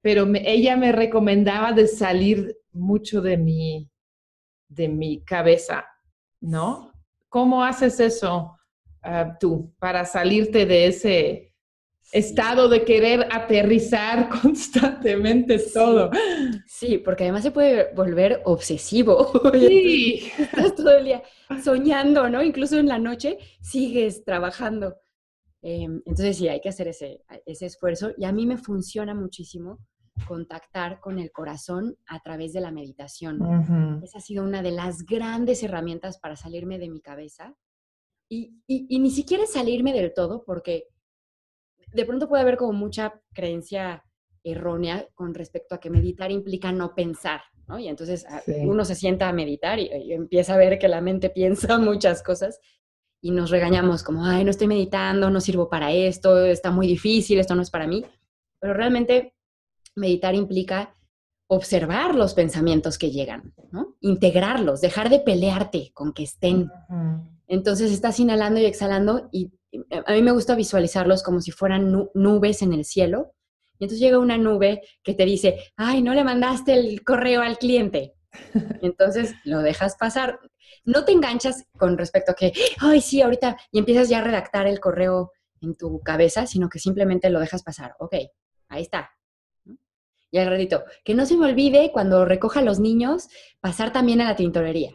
pero 0.00 0.26
ella 0.34 0.76
me 0.76 0.92
recomendaba 0.92 1.72
de 1.72 1.88
salir 1.88 2.56
mucho 2.72 3.20
de 3.20 3.36
mi, 3.36 3.90
de 4.68 4.88
mi 4.88 5.24
cabeza, 5.24 5.84
¿no? 6.40 6.92
¿Cómo 7.28 7.64
haces 7.64 7.98
eso 7.98 8.57
ah, 9.02 9.36
tú 9.38 9.74
para 9.78 10.04
salirte 10.04 10.66
de 10.66 10.86
ese 10.86 11.48
estado 12.12 12.68
de 12.68 12.84
querer 12.84 13.26
aterrizar 13.30 14.28
constantemente 14.42 15.58
todo. 15.58 16.10
Sí, 16.66 16.98
porque 16.98 17.24
además 17.24 17.42
se 17.42 17.50
puede 17.50 17.92
volver 17.94 18.42
obsesivo. 18.44 19.32
Sí. 19.58 20.30
Estás 20.38 20.74
todo 20.74 20.96
el 20.96 21.04
día 21.04 21.22
soñando, 21.62 22.28
¿no? 22.28 22.42
Incluso 22.42 22.78
en 22.78 22.86
la 22.86 22.98
noche 22.98 23.38
sigues 23.60 24.24
trabajando. 24.24 24.96
Em, 25.62 26.00
entonces 26.06 26.36
sí, 26.36 26.48
hay 26.48 26.60
que 26.60 26.68
hacer 26.68 26.88
ese, 26.88 27.22
ese 27.44 27.66
esfuerzo 27.66 28.12
y 28.16 28.24
a 28.24 28.32
mí 28.32 28.46
me 28.46 28.56
funciona 28.56 29.14
muchísimo 29.14 29.78
contactar 30.26 31.00
con 31.00 31.18
el 31.18 31.32
corazón 31.32 31.96
a 32.06 32.20
través 32.20 32.52
de 32.52 32.60
la 32.60 32.70
meditación. 32.70 34.00
Esa 34.02 34.18
ha 34.18 34.20
sido 34.20 34.44
una 34.44 34.62
de 34.62 34.70
las 34.70 35.04
grandes 35.04 35.62
herramientas 35.62 36.18
para 36.18 36.36
salirme 36.36 36.78
de 36.78 36.88
mi 36.88 37.00
cabeza 37.00 37.54
y, 38.28 38.62
y 38.66 38.98
ni 38.98 39.10
siquiera 39.10 39.46
salirme 39.46 39.92
del 39.92 40.12
todo 40.12 40.44
porque 40.44 40.88
de 41.92 42.04
pronto 42.04 42.28
puede 42.28 42.42
haber 42.42 42.56
como 42.56 42.72
mucha 42.72 43.20
creencia 43.32 44.04
errónea 44.44 45.06
con 45.14 45.34
respecto 45.34 45.74
a 45.74 45.80
que 45.80 45.90
meditar 45.90 46.30
implica 46.30 46.72
no 46.72 46.94
pensar, 46.94 47.40
¿no? 47.66 47.78
Y 47.78 47.88
entonces 47.88 48.24
ah, 48.28 48.42
uno 48.46 48.84
se 48.84 48.94
sienta 48.94 49.28
a 49.28 49.32
meditar 49.32 49.78
y, 49.78 50.12
empieza 50.12 50.54
a 50.54 50.58
ver 50.58 50.78
que 50.78 50.88
la 50.88 51.00
mente 51.00 51.30
piensa 51.34 51.78
muchas 51.78 52.22
cosas 52.22 52.60
y 53.20 53.30
nos 53.30 53.50
regañamos 53.50 54.02
como, 54.02 54.24
ay, 54.24 54.44
no 54.44 54.50
estoy 54.50 54.68
meditando, 54.68 55.30
no 55.30 55.40
sirvo 55.40 55.68
para 55.68 55.92
esto, 55.92 56.44
está 56.44 56.70
muy 56.70 56.86
difícil, 56.86 57.38
esto 57.38 57.54
no 57.54 57.62
es 57.62 57.70
para 57.70 57.86
mí. 57.86 58.04
Pero 58.60 58.74
realmente 58.74 59.34
meditar 59.96 60.34
implica 60.34 60.94
observar 61.48 62.14
los 62.14 62.34
pensamientos 62.34 62.96
que 62.98 63.10
llegan, 63.10 63.54
¿no? 63.72 63.96
Integrarlos, 64.00 64.80
dejar 64.80 65.08
de 65.10 65.18
pelearte 65.18 65.90
con 65.94 66.12
que 66.12 66.22
estén. 66.24 66.70
Entonces 67.48 67.90
estás 67.90 68.20
inhalando 68.20 68.60
y 68.60 68.66
exhalando 68.66 69.28
y 69.32 69.50
a 70.06 70.12
mí 70.12 70.22
me 70.22 70.32
gusta 70.32 70.54
visualizarlos 70.54 71.22
como 71.22 71.40
si 71.40 71.50
fueran 71.50 72.08
nubes 72.14 72.62
en 72.62 72.72
el 72.72 72.84
cielo. 72.84 73.34
Y 73.78 73.84
entonces 73.84 74.00
llega 74.00 74.18
una 74.18 74.38
nube 74.38 74.82
que 75.02 75.14
te 75.14 75.24
dice, 75.24 75.58
ay, 75.76 76.02
no 76.02 76.14
le 76.14 76.24
mandaste 76.24 76.74
el 76.74 77.02
correo 77.04 77.42
al 77.42 77.58
cliente. 77.58 78.14
Entonces 78.82 79.34
lo 79.44 79.60
dejas 79.60 79.96
pasar. 79.96 80.40
No 80.84 81.04
te 81.04 81.12
enganchas 81.12 81.64
con 81.78 81.96
respecto 81.96 82.32
a 82.32 82.34
que, 82.34 82.52
ay, 82.80 83.00
sí, 83.00 83.22
ahorita, 83.22 83.56
y 83.70 83.78
empiezas 83.78 84.08
ya 84.08 84.18
a 84.18 84.24
redactar 84.24 84.66
el 84.66 84.80
correo 84.80 85.32
en 85.60 85.76
tu 85.76 86.00
cabeza, 86.00 86.46
sino 86.46 86.68
que 86.68 86.78
simplemente 86.78 87.30
lo 87.30 87.40
dejas 87.40 87.62
pasar. 87.62 87.94
Ok, 88.00 88.14
ahí 88.68 88.82
está. 88.82 89.10
Y 90.30 90.38
al 90.38 90.48
ratito, 90.48 90.84
que 91.04 91.14
no 91.14 91.24
se 91.24 91.36
me 91.36 91.46
olvide 91.46 91.90
cuando 91.92 92.24
recoja 92.24 92.60
a 92.60 92.64
los 92.64 92.80
niños, 92.80 93.28
pasar 93.60 93.92
también 93.92 94.20
a 94.20 94.24
la 94.24 94.36
tintorería. 94.36 94.94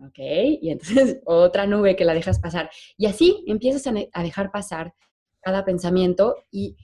¿Ok? 0.00 0.18
Y 0.60 0.70
entonces 0.70 1.20
otra 1.24 1.66
nube 1.66 1.96
que 1.96 2.04
la 2.04 2.14
dejas 2.14 2.38
pasar. 2.38 2.70
Y 2.96 3.06
así 3.06 3.44
empiezas 3.46 3.86
a, 3.86 4.22
dejar 4.22 4.50
pasar 4.50 4.94
cada 5.40 5.64
pensamiento 5.64 6.36
y 6.50 6.76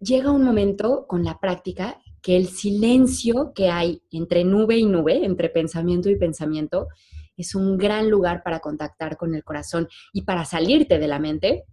llega 0.00 0.30
un 0.30 0.44
momento 0.44 1.06
con 1.06 1.24
la 1.24 1.38
práctica 1.38 2.00
que 2.22 2.36
el 2.36 2.48
silencio 2.48 3.52
que 3.54 3.68
hay 3.70 4.02
entre 4.10 4.44
nube 4.44 4.76
y 4.76 4.86
nube, 4.86 5.24
entre 5.24 5.50
pensamiento 5.50 6.08
y 6.08 6.16
pensamiento, 6.16 6.88
es 7.36 7.54
un 7.54 7.76
gran 7.76 8.08
lugar 8.08 8.42
para 8.42 8.60
contactar 8.60 9.16
con 9.16 9.34
el 9.34 9.44
corazón 9.44 9.88
y 10.12 10.22
para 10.22 10.44
salirte 10.44 10.98
de 10.98 11.08
la 11.08 11.18
mente 11.18 11.64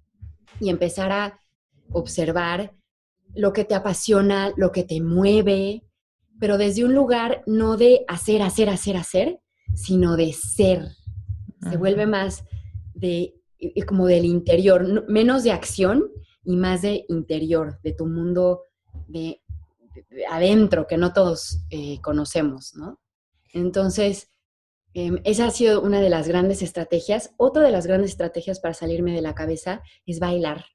y 0.60 0.70
empezar 0.70 1.12
a 1.12 1.40
observar 1.92 2.74
lo 3.34 3.54
que 3.54 3.64
te 3.64 3.76
apasiona, 3.76 4.52
lo 4.58 4.72
que 4.72 4.84
te 4.84 5.02
mueve, 5.02 5.84
pero 6.40 6.58
desde 6.58 6.84
un 6.84 6.96
lugar 6.96 7.44
no 7.46 7.78
de 7.78 8.04
hacer, 8.08 8.42
hacer, 8.42 8.70
hacer, 8.70 8.98
hacer, 8.98 9.41
sino 9.76 10.16
de 10.16 10.34
ser. 10.34 10.88
Se 11.70 11.78
vuelve 11.78 12.06
más 12.06 12.44
de 12.94 13.36
como 13.86 14.08
del 14.08 14.26
interior, 14.26 15.06
menos 15.08 15.44
de 15.44 15.52
acción 15.52 16.10
y 16.44 16.56
más 16.56 16.82
de 16.82 17.06
interior, 17.10 17.80
de 17.84 17.94
tu 17.94 18.08
mundo 18.08 18.64
de, 19.08 19.42
adentro 20.30 20.88
que 20.88 20.98
no 20.98 21.14
todos 21.14 21.62
eh, 21.70 22.00
conocemos, 22.02 22.74
¿no? 22.76 23.00
Entonces, 23.54 24.32
em, 24.94 25.20
esa 25.24 25.48
ha 25.48 25.52
sido 25.52 25.82
una 25.82 26.02
de 26.02 26.10
las 26.10 26.28
grandes 26.28 26.62
estrategias. 26.62 27.32
Otra 27.38 27.64
de 27.64 27.72
las 27.72 27.86
grandes 27.86 28.12
estrategias 28.12 28.60
para 28.60 28.74
salirme 28.74 29.14
de 29.14 29.22
la 29.22 29.36
cabeza 29.36 29.82
es 30.06 30.20
bailar. 30.20 30.66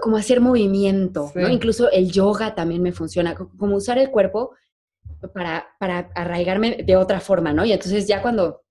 Como 0.00 0.16
hacer 0.16 0.40
movimiento, 0.40 1.32
¿no? 1.34 1.48
Incluso 1.48 1.90
el 1.90 2.12
yoga 2.12 2.54
también 2.54 2.82
me 2.82 2.92
funciona, 2.92 3.34
como 3.34 3.74
usar 3.74 3.98
el 3.98 4.12
cuerpo 4.12 4.52
para, 5.32 5.66
para 5.78 6.10
arraigarme 6.14 6.82
de 6.84 6.96
otra 6.96 7.20
forma, 7.20 7.52
¿no? 7.52 7.64
Y 7.64 7.72
entonces 7.72 8.06
ya 8.06 8.22
cuando 8.22 8.62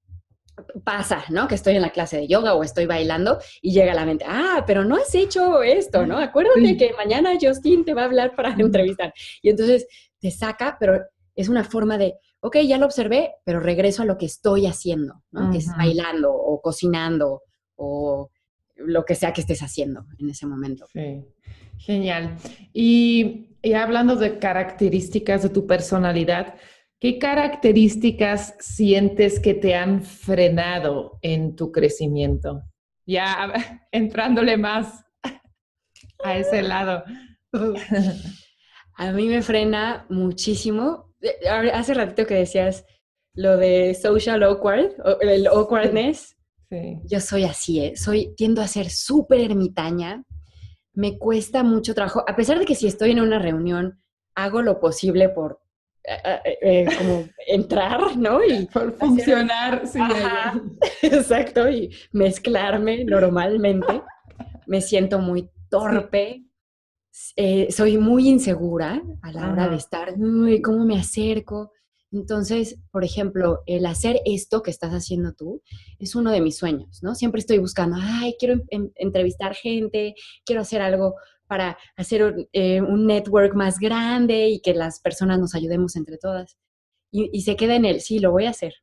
pasa, 0.84 1.24
¿no? 1.30 1.48
Que 1.48 1.56
estoy 1.56 1.76
en 1.76 1.82
la 1.82 1.92
clase 1.92 2.18
de 2.18 2.28
yoga 2.28 2.56
o 2.56 2.64
estoy 2.64 2.86
bailando 2.86 3.40
y 3.62 3.74
llega 3.74 3.92
a 3.92 3.96
la 3.96 4.06
mente, 4.06 4.26
ah, 4.28 4.64
pero 4.66 4.84
no 4.84 4.96
has 4.96 5.14
hecho 5.14 5.62
esto, 5.62 6.06
¿no? 6.06 6.18
Acuérdate 6.18 6.78
que 6.78 6.94
mañana 6.94 7.32
Justin 7.40 7.86
te 7.86 7.94
va 7.94 8.04
a 8.04 8.06
hablar 8.06 8.36
para 8.36 8.54
entrevistar. 8.58 9.14
Y 9.42 9.50
entonces 9.50 9.88
te 10.20 10.32
saca, 10.32 10.78
pero 10.80 11.00
es 11.36 11.50
una 11.50 11.64
forma 11.64 11.98
de, 11.98 12.16
ok, 12.40 12.58
ya 12.60 12.78
lo 12.78 12.86
observé, 12.86 13.36
pero 13.44 13.60
regreso 13.60 14.02
a 14.02 14.06
lo 14.06 14.18
que 14.18 14.26
estoy 14.26 14.66
haciendo, 14.66 15.22
¿no? 15.32 15.52
Que 15.52 15.60
es 15.60 15.68
bailando 15.76 16.34
o 16.34 16.62
cocinando 16.62 17.44
o 17.76 18.30
lo 18.76 19.06
que 19.06 19.16
sea 19.16 19.34
que 19.34 19.42
estés 19.42 19.62
haciendo 19.62 20.06
en 20.20 20.30
ese 20.30 20.48
momento. 20.48 20.88
Sí, 20.92 21.24
genial. 21.78 22.36
Y, 22.74 23.57
hablando 23.74 24.16
de 24.16 24.40
características 24.40 25.44
de 25.44 25.50
tu 25.50 25.68
personalidad, 25.68 26.56
¿qué 27.00 27.18
características 27.20 28.56
sientes 28.60 29.40
que 29.40 29.54
te 29.54 29.76
han 29.76 30.04
frenado 30.04 31.20
en 31.22 31.56
tu 31.56 31.72
crecimiento? 31.72 32.64
Ya 33.06 33.54
entrándole 33.92 34.58
más 34.58 35.04
a 36.24 36.38
ese 36.38 36.62
lado. 36.62 37.04
A 39.00 39.12
mí 39.12 39.28
me 39.28 39.44
frena 39.44 40.08
muchísimo. 40.10 41.14
Eh, 41.22 41.48
hace 41.48 41.94
ratito 41.94 42.26
que 42.26 42.34
decías 42.34 42.84
lo 43.36 43.56
de 43.58 43.94
social 43.94 44.42
awkward, 44.42 44.96
el 45.22 45.46
awkwardness. 45.48 46.36
Yo 47.06 47.22
soy 47.22 47.44
así, 47.44 47.80
¿eh? 47.80 47.96
soy, 47.96 48.34
tiendo 48.36 48.62
a 48.62 48.68
ser 48.68 48.90
súper 48.90 49.40
ermitaña, 49.40 50.24
me 50.98 51.20
cuesta 51.20 51.62
mucho 51.62 51.94
trabajo, 51.94 52.24
a 52.28 52.36
pesar 52.36 52.58
de 52.58 52.66
que 52.66 52.74
si 52.74 52.88
estoy 52.88 53.12
en 53.12 53.22
una 53.22 53.38
reunión, 53.38 54.02
hago 54.34 54.64
lo 54.64 54.80
posible 54.80 55.30
por 55.30 55.62
eh, 56.04 56.58
eh, 56.60 56.86
como 56.98 57.30
entrar, 57.48 58.18
¿no? 58.18 58.44
Y 58.44 58.66
por 58.74 58.94
funcionar, 58.94 59.86
sí. 59.86 60.00
exacto, 61.04 61.70
y 61.70 61.96
mezclarme 62.14 63.06
normalmente. 63.06 64.02
Me 64.66 64.82
siento 64.82 65.20
muy 65.20 65.52
torpe, 65.70 66.44
soy 67.70 67.98
muy 68.00 68.28
insegura 68.28 69.00
a 69.22 69.32
la 69.32 69.52
hora 69.52 69.70
de 69.70 69.76
estar, 69.76 70.16
uy, 70.18 70.64
¿cómo 70.64 70.84
me 70.84 71.00
acerco? 71.00 71.74
Entonces, 72.12 72.80
por 72.92 73.04
ejemplo, 73.04 73.64
el 73.66 73.86
hacer 73.86 74.22
esto 74.26 74.64
que 74.64 74.72
estás 74.72 74.92
haciendo 74.94 75.34
tú 75.34 75.62
es 76.00 76.16
uno 76.16 76.32
de 76.32 76.42
mis 76.42 76.58
sueños, 76.58 77.04
¿no? 77.04 77.16
Siempre 77.16 77.40
estoy 77.40 77.58
buscando, 77.58 77.98
ay, 78.00 78.36
quiero 78.40 78.62
entrevistar 78.96 79.56
gente, 79.56 80.16
quiero 80.46 80.62
hacer 80.62 80.82
algo 80.82 81.16
para 81.48 81.78
hacer 81.96 82.48
eh, 82.54 82.82
un 82.82 83.08
network 83.08 83.56
más 83.56 83.80
grande 83.80 84.48
y 84.50 84.62
que 84.62 84.74
las 84.74 85.00
personas 85.00 85.40
nos 85.40 85.56
ayudemos 85.56 85.96
entre 85.96 86.18
todas. 86.18 86.58
Y, 87.10 87.42
se 87.42 87.56
queda 87.56 87.76
en 87.76 87.86
el, 87.86 88.02
sí, 88.02 88.20
lo 88.20 88.32
voy 88.32 88.46
a 88.46 88.52
hacer. 88.52 88.74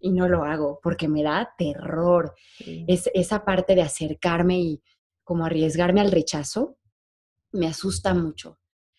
Y 0.00 0.10
no 0.10 0.28
lo 0.28 0.44
hago 0.44 0.80
porque 0.82 1.08
me 1.08 1.22
da 1.22 1.54
terror. 1.56 2.34
Es, 2.58 3.08
esa 3.14 3.44
parte 3.44 3.74
de 3.74 3.82
acercarme 3.82 4.60
y 4.60 4.82
como 5.24 5.46
arriesgarme 5.46 6.00
al 6.00 6.10
rechazo 6.10 6.76
me 7.52 7.66
asusta 7.66 8.14
mucho. 8.14 8.58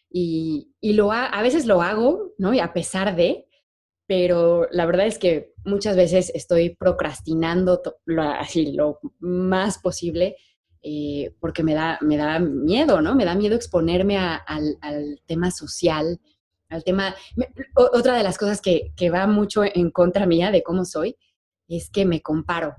Y, 0.10 0.74
y 0.80 0.94
lo 0.94 1.12
a 1.12 1.42
veces 1.42 1.66
lo 1.66 1.82
hago, 1.82 2.34
¿no? 2.38 2.54
Y 2.54 2.60
a 2.60 2.74
pesar 2.74 3.16
de, 3.16 3.49
pero 4.10 4.68
la 4.72 4.88
verdad 4.88 5.06
es 5.06 5.20
que 5.20 5.54
muchas 5.66 5.96
veces 5.96 6.32
estoy 6.34 6.76
procrastinando 6.76 7.80
lo, 8.06 8.24
así 8.24 8.72
lo 8.72 9.00
más 9.20 9.78
posible 9.78 10.36
eh, 10.82 11.36
porque 11.40 11.62
me 11.62 11.76
da, 11.76 12.00
me 12.02 12.18
da 12.18 12.40
miedo, 12.40 13.04
¿no? 13.04 13.14
Me 13.14 13.24
da 13.24 13.36
miedo 13.36 13.56
exponerme 13.56 14.18
al, 14.18 15.22
tema 15.28 15.52
social, 15.52 16.20
al 16.70 16.84
tema... 16.84 17.16
otra 17.76 18.18
de 18.18 18.24
las 18.24 18.40
cosas 18.40 18.62
que, 18.62 18.94
que, 18.96 19.12
va 19.12 19.28
mucho 19.28 19.62
en 19.64 19.92
contra 19.92 20.26
mía 20.26 20.50
de 20.50 20.64
cómo 20.64 20.86
soy 20.86 21.16
es 21.68 21.92
que 21.92 22.04
me 22.04 22.24
comparo, 22.24 22.78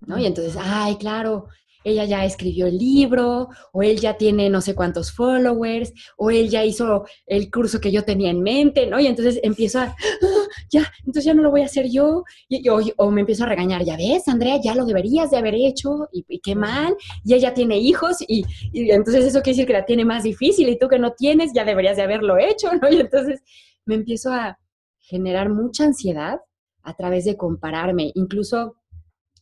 ¿no? 0.00 0.18
Y 0.18 0.24
entonces, 0.24 0.56
ay, 0.58 0.96
claro, 0.96 1.48
ella 1.84 2.04
ya 2.04 2.24
escribió 2.24 2.66
el 2.66 2.78
libro, 2.78 3.48
o 3.72 3.82
él 3.82 4.00
ya 4.00 4.16
tiene 4.16 4.50
no 4.50 4.60
sé 4.60 4.74
cuántos 4.74 5.12
followers, 5.12 5.92
o 6.16 6.30
él 6.30 6.48
ya 6.48 6.64
hizo 6.64 7.04
el 7.26 7.50
curso 7.50 7.80
que 7.80 7.92
yo 7.92 8.04
tenía 8.04 8.30
en 8.30 8.42
mente, 8.42 8.86
¿no? 8.86 8.98
Y 8.98 9.06
entonces 9.06 9.38
empiezo 9.42 9.80
a, 9.80 9.84
ah, 9.84 10.46
ya, 10.70 10.90
entonces 11.00 11.24
ya 11.24 11.34
no 11.34 11.42
lo 11.42 11.50
voy 11.50 11.62
a 11.62 11.66
hacer 11.66 11.88
yo, 11.90 12.24
y, 12.48 12.68
o, 12.68 13.10
me 13.10 13.20
empiezo 13.20 13.44
a 13.44 13.48
regañar, 13.48 13.84
ya 13.84 13.96
ves, 13.96 14.26
Andrea, 14.28 14.58
ya 14.62 14.74
lo 14.74 14.86
deberías 14.86 15.30
de 15.30 15.36
haber 15.36 15.54
hecho, 15.54 16.08
y, 16.12 16.40
qué 16.40 16.54
mal, 16.54 16.96
y 17.24 17.34
ella 17.34 17.54
tiene 17.54 17.78
hijos, 17.78 18.16
y, 18.26 18.44
y, 18.72 18.90
entonces 18.90 19.26
eso 19.26 19.42
quiere 19.42 19.56
decir 19.56 19.66
que 19.66 19.72
la 19.74 19.84
tiene 19.84 20.04
más 20.04 20.24
difícil, 20.24 20.68
y 20.68 20.78
tú 20.78 20.88
que 20.88 20.98
no 20.98 21.12
tienes, 21.12 21.52
ya 21.54 21.64
deberías 21.64 21.96
de 21.96 22.02
haberlo 22.02 22.38
hecho, 22.38 22.70
¿no? 22.80 22.90
Y 22.90 23.00
entonces 23.00 23.42
me 23.84 23.94
empiezo 23.94 24.32
a 24.32 24.58
generar 24.98 25.50
mucha 25.50 25.84
ansiedad 25.84 26.40
a 26.82 26.94
través 26.94 27.24
de 27.24 27.36
compararme, 27.36 28.12
incluso 28.14 28.76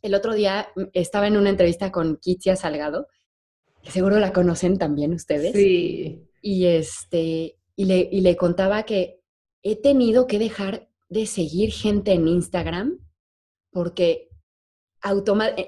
el 0.02 0.14
otro 0.14 0.34
día 0.34 0.68
mm, 0.76 0.82
estaba 0.92 1.26
en 1.26 1.36
una 1.36 1.50
entrevista 1.50 1.90
con 1.90 2.16
Kitia 2.16 2.56
Salgado, 2.56 3.08
que 3.82 3.90
seguro 3.90 4.18
la 4.18 4.32
conocen 4.32 4.78
también 4.78 5.12
ustedes. 5.14 5.52
Sí. 5.52 6.28
Y, 6.40 6.66
este, 6.66 7.56
y, 7.76 7.84
le, 7.84 8.08
y 8.10 8.20
le 8.20 8.36
contaba 8.36 8.82
que 8.84 9.20
he 9.62 9.76
tenido 9.76 10.26
que 10.26 10.38
dejar 10.38 10.88
de 11.08 11.26
seguir 11.26 11.72
gente 11.72 12.12
en 12.12 12.26
Instagram 12.26 12.98
porque 13.70 14.28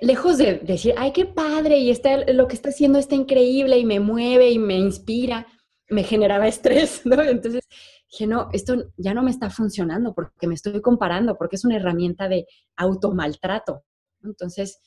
lejos 0.01 0.39
de 0.39 0.59
decir, 0.61 0.95
ay, 0.97 1.13
qué 1.13 1.27
padre, 1.27 1.79
y 1.79 1.91
está, 1.91 2.19
lo 2.33 2.47
que 2.47 2.55
está 2.55 2.69
haciendo 2.69 2.99
está 2.99 3.15
increíble 3.15 3.79
y 3.79 3.85
me 3.85 3.99
mueve 3.99 4.51
y 4.51 4.59
me 4.59 4.79
inspira, 4.79 5.47
me 5.89 6.05
generaba 6.05 6.47
estrés, 6.47 7.03
¿no? 7.05 7.21
Entonces 7.23 7.67
dije, 8.11 8.27
no, 8.27 8.49
esto 8.53 8.93
ya 8.97 9.13
no 9.13 9.23
me 9.23 9.31
está 9.31 9.51
funcionando 9.51 10.15
porque 10.15 10.47
me 10.47 10.55
estoy 10.55 10.81
comparando, 10.81 11.37
porque 11.37 11.57
es 11.57 11.65
una 11.65 11.77
herramienta 11.77 12.29
de 12.29 12.47
automaltrato. 12.77 13.85
Entonces, 14.25 14.81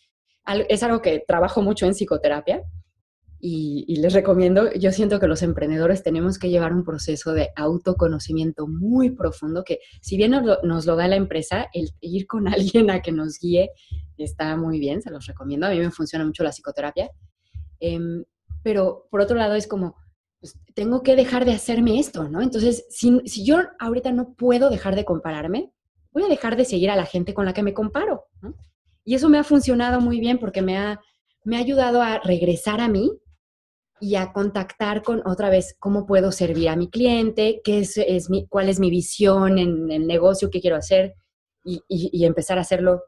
es 0.70 0.84
algo 0.84 1.02
que 1.02 1.24
trabajo 1.28 1.62
mucho 1.62 1.86
en 1.86 1.94
psicoterapia 1.94 2.64
y, 3.40 3.96
les 4.02 4.14
recomiendo, 4.14 4.74
yo 4.74 4.92
siento 4.92 5.20
que 5.20 5.28
los 5.28 5.44
emprendedores 5.44 6.02
tenemos 6.02 6.40
que 6.40 6.50
llevar 6.50 6.74
un 6.74 6.84
proceso 6.84 7.34
de 7.34 7.50
autoconocimiento 7.56 8.68
muy 8.68 9.12
profundo 9.12 9.64
que 9.64 9.80
si 10.02 10.18
bien 10.18 10.32
nos 10.32 10.86
lo, 10.86 10.96
da 10.96 11.08
la 11.08 11.18
empresa, 11.18 11.68
el 11.74 11.90
ir 12.02 12.26
con 12.26 12.48
alguien 12.48 12.90
a 12.90 13.02
que 13.02 13.12
nos 13.12 13.40
guíe 13.40 13.70
está 14.18 14.56
muy 14.58 14.80
bien, 14.80 15.02
se 15.02 15.12
los 15.12 15.28
recomiendo, 15.28 15.68
a 15.68 15.70
mí 15.70 15.80
me 15.80 15.92
funciona 15.92 16.26
mucho 16.26 16.44
la 16.44 16.50
psicoterapia, 16.50 17.12
em, 17.80 18.24
pero 18.64 19.08
por 19.12 19.22
otro 19.22 19.38
lado 19.38 19.54
es 19.54 19.68
como, 19.68 19.96
pues, 20.40 20.60
tengo 20.74 21.04
que 21.04 21.16
dejar 21.16 21.46
de 21.46 21.52
hacerme 21.52 22.00
esto, 22.00 22.28
¿no? 22.28 22.42
Entonces, 22.42 22.88
si, 22.90 23.22
si 23.26 23.46
yo 23.46 23.60
ahorita 23.80 24.12
no 24.12 24.34
puedo 24.34 24.72
dejar 24.72 24.96
de 24.96 25.06
compararme, 25.06 25.72
voy 26.12 26.24
a 26.24 26.28
dejar 26.28 26.56
de 26.56 26.66
seguir 26.66 26.90
a 26.90 26.96
la 26.96 27.06
gente 27.06 27.36
con 27.36 27.46
la 27.46 27.54
que 27.54 27.62
me 27.62 27.76
comparo, 27.76 28.26
¿no? 28.42 28.56
Y 29.08 29.16
eso 29.16 29.30
me 29.30 29.38
ha 29.38 29.46
funcionado 29.46 30.02
muy 30.02 30.20
bien 30.20 30.38
porque 30.38 30.62
me 30.62 30.78
ha, 30.78 31.00
me 31.46 31.56
ha 31.56 31.60
ayudado 31.62 32.02
a 32.02 32.20
regresar 32.20 32.82
a 32.82 32.90
mí 32.90 33.10
y 34.02 34.16
a 34.16 34.34
contactar 34.34 35.02
con 35.02 35.26
otra 35.26 35.50
vez 35.50 35.78
cómo 35.80 36.06
puedo 36.06 36.34
servir 36.34 36.68
a 36.68 36.76
mi 36.76 36.90
cliente, 36.90 37.62
qué 37.64 37.80
es, 37.80 37.96
es 37.96 38.30
mi, 38.30 38.48
cuál 38.48 38.68
es 38.68 38.82
mi 38.82 38.90
visión 38.90 39.60
en 39.60 39.90
el 39.90 40.08
negocio 40.08 40.50
que 40.50 40.60
quiero 40.60 40.76
hacer 40.76 41.16
y, 41.64 42.26
empezar 42.26 42.58
a 42.58 42.62
hacerlo 42.62 43.02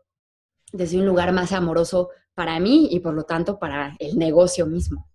desde 0.72 0.98
un 0.98 1.06
lugar 1.06 1.34
más 1.34 1.52
amoroso 1.52 2.12
para 2.34 2.58
mí 2.62 2.88
y 2.90 3.02
por 3.02 3.14
lo 3.14 3.24
tanto 3.24 3.60
para 3.60 3.98
el 4.00 4.18
negocio 4.18 4.66
mismo. 4.68 5.06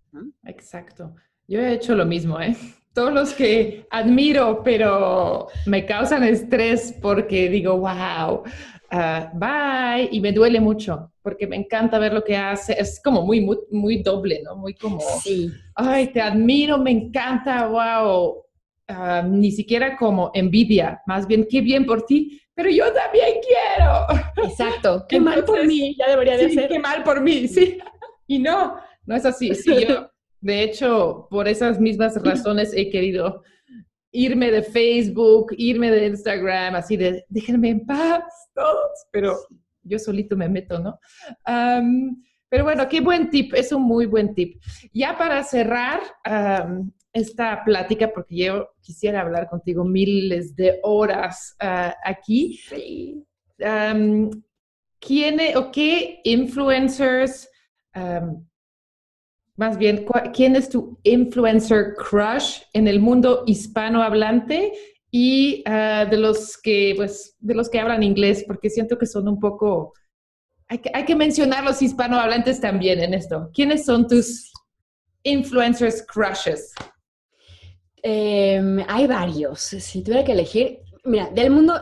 Exacto. 0.45 1.15
Yo 1.49 1.61
he 1.61 1.73
hecho 1.73 1.95
lo 1.95 2.05
mismo, 2.05 2.39
¿eh? 2.43 2.55
Todos 2.93 3.13
los 3.15 3.33
que 3.33 3.87
admiro, 3.91 4.63
pero 4.63 5.49
me 5.65 5.87
causan 5.87 6.25
estrés 6.25 6.95
porque 7.01 7.49
digo, 7.49 7.79
wow, 7.79 8.45
Ah, 8.97 9.29
bye, 9.35 10.09
y 10.13 10.21
me 10.21 10.31
duele 10.31 10.61
mucho, 10.61 11.11
porque 11.21 11.49
me 11.49 11.57
encanta 11.57 11.99
ver 11.99 12.13
lo 12.13 12.23
que 12.23 12.37
hace, 12.37 12.75
es 12.79 13.01
como 13.03 13.23
muy, 13.23 13.45
muy, 13.73 14.03
doble, 14.05 14.41
¿no? 14.45 14.55
Muy 14.55 14.75
como, 14.75 15.01
sí. 15.01 15.51
ay, 15.75 16.13
te 16.13 16.21
admiro, 16.21 16.79
me 16.79 16.93
encanta, 16.93 17.67
wow, 17.67 18.45
ah, 18.87 19.27
ni 19.29 19.51
siquiera 19.51 19.97
como 19.97 20.31
envidia, 20.33 21.03
más 21.09 21.27
bien, 21.27 21.45
qué 21.51 21.61
bien 21.61 21.87
por 21.87 22.07
ti, 22.07 22.41
pero 22.55 22.71
yo 22.71 22.85
también 22.93 23.41
quiero. 23.43 24.49
Exacto, 24.49 25.05
qué 25.09 25.19
mal 25.19 25.45
por 25.45 25.67
mí, 25.67 25.97
ya 25.99 26.11
debería 26.11 26.37
de 26.37 26.51
ser. 26.51 26.69
Qué 26.69 26.79
mal 26.79 27.03
por 27.03 27.21
mí, 27.21 27.49
sí. 27.49 27.79
Y 28.29 28.39
no, 28.39 28.77
no 29.07 29.17
es 29.17 29.27
así, 29.27 29.57
sí, 29.57 29.87
yo, 29.89 30.09
de 30.41 30.63
hecho, 30.63 31.27
por 31.31 31.49
esas 31.49 31.81
mismas 31.81 32.23
razones 32.23 32.73
he 32.73 32.91
querido 32.91 33.43
irme 34.15 34.51
de 34.53 34.63
Facebook, 34.63 35.55
irme 35.59 35.91
de 35.91 36.07
Instagram, 36.07 36.77
así 36.77 36.97
de, 36.97 37.25
déjenme 37.29 37.71
en 37.71 37.85
paz 37.85 38.23
todos, 38.55 39.07
pero 39.11 39.37
yo 39.83 39.99
solito 39.99 40.37
me 40.37 40.49
meto, 40.49 40.79
¿no? 40.79 40.99
pero 42.49 42.65
bueno, 42.65 42.89
qué 42.89 43.01
buen 43.01 43.29
tip, 43.31 43.53
es 43.55 43.73
un 43.73 43.83
muy 43.83 44.07
buen 44.07 44.33
tip. 44.33 44.63
Ya 44.93 45.19
para 45.19 45.43
cerrar 45.43 46.01
esta 47.13 47.65
plática, 47.65 48.13
porque 48.15 48.37
yo 48.37 48.69
quisiera 48.81 49.21
hablar 49.21 49.49
contigo 49.49 49.85
miles 49.85 50.55
de 50.55 50.79
horas 50.85 51.57
ah, 51.59 51.97
aquí, 52.05 52.61
¿quién 55.01 55.41
e, 55.41 55.57
o 55.57 55.73
qué 55.73 56.21
influencers 56.23 57.49
más 59.57 59.79
bien, 59.79 60.05
¿quién 60.33 60.57
es 60.57 60.69
tu 60.69 60.99
influencer 61.05 61.95
crush 61.95 62.63
en 62.73 62.89
el 62.89 63.01
mundo 63.01 63.45
hispanohablante 63.47 64.73
y 65.11 65.63
ah, 65.67 66.07
de 66.11 66.17
los 66.17 66.59
que, 66.59 66.95
pues, 66.97 67.37
de 67.39 67.55
los 67.55 67.69
que 67.69 67.79
hablan 67.79 68.03
inglés? 68.03 68.45
Porque 68.47 68.69
siento 68.69 68.99
que 68.99 69.07
son 69.07 69.29
un 69.29 69.39
poco, 69.39 69.95
hay 70.69 70.79
que, 70.79 70.91
hay 70.93 71.05
que 71.05 71.15
mencionar 71.15 71.63
los 71.65 71.81
hispanohablantes 71.81 72.61
también 72.61 73.01
en 73.01 73.15
esto. 73.15 73.51
¿Quiénes 73.55 73.85
son 73.85 74.09
tus 74.09 74.51
influencers 75.23 76.05
crushes? 76.05 76.75
Em, 78.03 78.85
hay 78.89 79.07
varios. 79.07 79.61
Si 79.61 80.03
tuviera 80.03 80.25
que 80.25 80.33
elegir, 80.33 80.81
mira, 81.05 81.31
del 81.31 81.51
mundo 81.51 81.75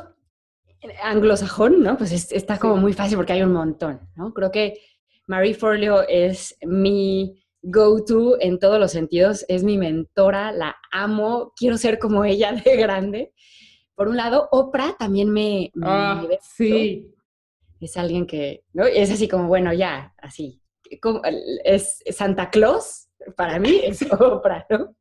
anglosajón, 1.03 1.83
¿no? 1.83 1.97
Pues 1.97 2.13
está 2.33 2.59
como 2.59 2.77
muy 2.77 2.93
fácil 2.93 3.17
porque 3.17 3.33
hay 3.33 3.43
un 3.43 3.53
montón, 3.53 4.01
¿no? 4.15 4.35
Creo 4.35 4.51
que 4.51 4.79
Marie 5.27 5.55
Forleo 5.55 6.03
es 6.07 6.57
mi 6.63 7.42
go-to 7.62 8.40
en 8.40 8.59
todos 8.59 8.79
los 8.79 8.92
sentidos, 8.92 9.44
es 9.48 9.64
mi 9.64 9.79
mentora, 9.79 10.53
la 10.53 10.77
amo, 10.90 11.53
quiero 11.57 11.79
ser 11.79 11.98
como 11.98 12.25
ella 12.25 12.53
de 12.53 12.77
grande. 12.77 13.33
Por 13.94 14.09
un 14.09 14.16
lado, 14.16 14.48
Oprah 14.51 14.96
también 14.98 15.31
me... 15.31 15.70
Ah, 15.83 16.27
sí. 16.57 17.09
Es 17.81 17.96
alguien 17.96 18.27
que, 18.27 18.64
¿no? 18.72 18.85
Es 18.85 19.11
así 19.11 19.29
como, 19.29 19.48
bueno, 19.48 19.72
ya, 19.72 20.14
así. 20.18 20.61
es 21.64 22.03
Santa 22.11 22.51
Claus, 22.51 23.09
para 23.37 23.59
mí 23.59 23.81
es 23.83 24.03
Oprah, 24.12 24.66
¿no? 24.70 24.96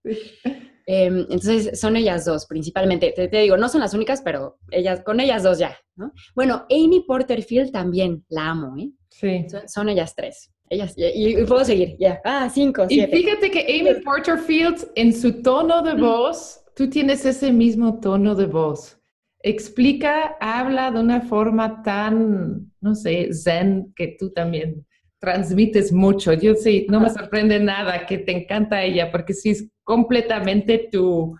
Em, 0.85 1.19
entonces, 1.29 1.79
son 1.79 1.95
ellas 1.95 2.25
dos, 2.25 2.47
principalmente. 2.47 3.11
Te, 3.11 3.27
digo, 3.27 3.55
no 3.55 3.69
son 3.69 3.81
las 3.81 3.93
únicas, 3.93 4.21
pero 4.21 4.57
ellas, 4.71 5.01
con 5.03 5.19
ellas 5.19 5.43
dos 5.43 5.59
ya, 5.59 5.77
¿no? 5.95 6.11
Bueno, 6.35 6.65
Amy 6.69 7.05
Porterfield 7.07 7.71
también 7.71 8.25
la 8.29 8.49
amo, 8.49 8.75
¿eh? 8.77 8.91
Sí. 9.09 9.45
son 9.67 9.89
ellas 9.89 10.15
tres. 10.15 10.51
Ellas, 10.71 10.93
y, 10.95 11.35
puedo 11.43 11.65
seguir, 11.65 11.97
ya. 11.99 12.21
Ah, 12.23 12.49
cinco, 12.49 12.85
siete. 12.87 13.13
Y 13.13 13.23
fíjate 13.23 13.51
que 13.51 13.59
Amy 13.59 14.01
Porterfield, 14.05 14.89
en 14.95 15.11
su 15.11 15.41
tono 15.41 15.81
de 15.81 15.95
voz, 15.95 16.63
tú 16.77 16.89
tienes 16.89 17.25
ese 17.25 17.51
mismo 17.51 17.99
tono 17.99 18.35
de 18.35 18.45
voz. 18.45 18.97
explica, 19.43 20.37
habla 20.39 20.91
de 20.91 20.99
una 20.99 21.21
forma 21.21 21.83
tan, 21.83 22.71
no 22.79 22.95
sé, 22.95 23.33
zen, 23.33 23.91
que 23.97 24.15
tú 24.17 24.31
también 24.31 24.85
transmites 25.19 25.91
mucho. 25.91 26.31
Yo 26.31 26.55
sí, 26.55 26.85
no 26.89 27.01
me 27.01 27.09
sorprende 27.09 27.59
nada 27.59 28.05
que 28.05 28.19
te 28.19 28.31
encanta 28.31 28.81
ella, 28.81 29.11
porque 29.11 29.33
sí 29.33 29.49
es 29.49 29.67
completamente 29.83 30.87
tu, 30.89 31.35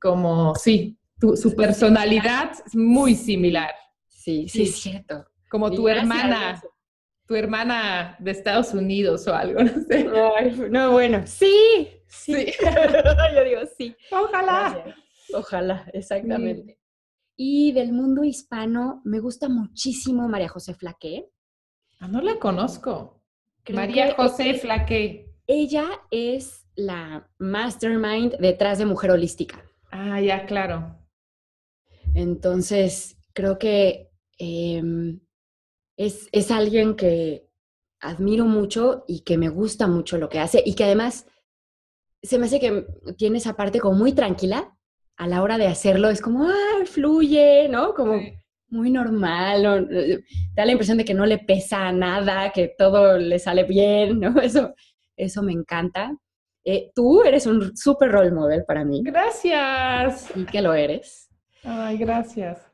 como, 0.00 0.56
sí, 0.56 0.98
tu, 1.20 1.36
su 1.36 1.54
personalidad 1.54 2.50
es 2.66 2.74
muy 2.74 3.14
similar. 3.14 3.70
Sí, 4.08 4.48
sí, 4.48 4.62
es 4.62 4.80
cierto. 4.80 5.24
Como 5.48 5.70
tu 5.70 5.88
hermana, 5.88 6.60
tu 7.30 7.36
hermana 7.36 8.16
de 8.18 8.32
Estados 8.32 8.74
Unidos 8.74 9.24
o 9.28 9.32
algo, 9.32 9.62
no 9.62 9.70
sé. 9.84 10.04
no, 10.68 10.90
bueno, 10.90 11.22
sí, 11.28 11.86
sí. 12.08 12.34
Yo 13.36 13.44
digo 13.44 13.60
sí. 13.78 13.94
Ojalá. 14.10 14.96
Ojalá, 15.32 15.88
exactamente. 15.92 16.80
Y 17.36 17.70
del 17.70 17.92
mundo 17.92 18.24
hispano, 18.24 19.00
me 19.04 19.20
gusta 19.20 19.48
muchísimo 19.48 20.26
María 20.26 20.48
José 20.48 20.74
Flaqué. 20.74 21.30
Ah, 22.00 22.08
no 22.08 22.20
la 22.20 22.36
conozco. 22.40 23.22
María 23.72 24.12
José 24.16 24.54
Flaqué. 24.54 25.32
Ella 25.46 25.86
es 26.10 26.66
la 26.74 27.30
mastermind 27.38 28.38
detrás 28.40 28.78
de 28.78 28.86
Mujer 28.86 29.12
Holística. 29.12 29.64
Ah, 29.92 30.20
ya, 30.20 30.46
claro. 30.46 30.98
Entonces, 32.12 33.16
creo 33.34 33.56
que 33.56 34.10
em, 34.36 35.20
es, 36.00 36.30
es 36.32 36.50
alguien 36.50 36.96
que 36.96 37.46
admiro 38.00 38.46
mucho 38.46 39.04
y 39.06 39.20
que 39.20 39.36
me 39.36 39.50
gusta 39.50 39.86
mucho 39.86 40.16
lo 40.16 40.30
que 40.30 40.38
hace 40.38 40.62
y 40.64 40.74
que 40.74 40.84
además 40.84 41.26
se 42.22 42.38
me 42.38 42.46
hace 42.46 42.58
que 42.58 42.86
tiene 43.18 43.36
esa 43.36 43.54
parte 43.54 43.80
como 43.80 43.98
muy 43.98 44.14
tranquila, 44.14 44.74
a 45.18 45.26
la 45.26 45.42
hora 45.42 45.58
de 45.58 45.66
hacerlo 45.66 46.08
es 46.08 46.22
como, 46.22 46.44
ah, 46.44 46.84
fluye, 46.86 47.68
¿no? 47.68 47.92
Como 47.92 48.18
muy 48.68 48.90
normal, 48.90 49.62
da 50.54 50.64
la 50.64 50.72
impresión 50.72 50.96
de 50.96 51.04
que 51.04 51.12
no 51.12 51.26
le 51.26 51.36
pesa 51.38 51.92
nada, 51.92 52.50
que 52.50 52.74
todo 52.78 53.18
le 53.18 53.38
sale 53.38 53.64
bien, 53.64 54.20
¿no? 54.20 54.40
Eso, 54.40 54.74
eso 55.18 55.42
me 55.42 55.52
encanta. 55.52 56.16
Eh, 56.64 56.92
tú 56.94 57.22
eres 57.22 57.46
un 57.46 57.76
súper 57.76 58.10
role 58.10 58.30
model 58.30 58.64
para 58.64 58.86
mí. 58.86 59.02
Gracias. 59.04 60.30
Y 60.34 60.46
que 60.46 60.62
lo 60.62 60.72
eres. 60.72 61.28
Ay, 61.62 61.98
gracias. 61.98 62.69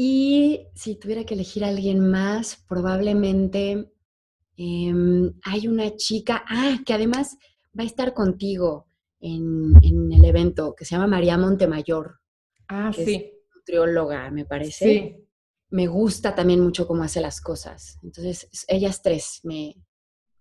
Y 0.00 0.68
si 0.76 0.94
tuviera 0.94 1.24
que 1.24 1.34
elegir 1.34 1.64
a 1.64 1.68
alguien 1.70 1.98
más, 1.98 2.64
probablemente 2.68 3.90
em, 4.56 5.32
hay 5.42 5.66
una 5.66 5.96
chica, 5.96 6.44
ah, 6.46 6.78
que 6.86 6.94
además 6.94 7.36
va 7.76 7.82
a 7.82 7.86
estar 7.86 8.14
contigo 8.14 8.86
en, 9.18 9.74
el 9.82 10.24
evento, 10.24 10.76
que 10.76 10.84
se 10.84 10.94
llama 10.94 11.08
María 11.08 11.36
Montemayor. 11.36 12.20
Ah, 12.68 12.92
sí. 12.94 13.16
Es 13.16 13.56
nutrióloga, 13.56 14.30
me 14.30 14.44
parece. 14.44 14.84
Sí. 14.84 15.16
Me 15.70 15.88
gusta 15.88 16.32
también 16.32 16.60
mucho 16.60 16.86
cómo 16.86 17.02
hace 17.02 17.20
las 17.20 17.40
cosas. 17.40 17.98
Entonces, 18.04 18.48
ellas 18.68 19.02
tres, 19.02 19.40
me, 19.42 19.74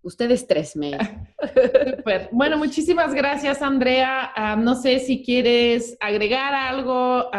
ustedes 0.01 0.47
tres 0.47 0.75
me... 0.75 0.91
Super. 1.97 2.29
Bueno, 2.31 2.57
muchísimas 2.57 3.13
gracias, 3.13 3.61
Andrea. 3.61 4.31
no 4.57 4.75
sé 4.75 4.99
si 4.99 5.23
quieres 5.23 5.97
agregar 5.99 6.53
algo, 6.53 7.29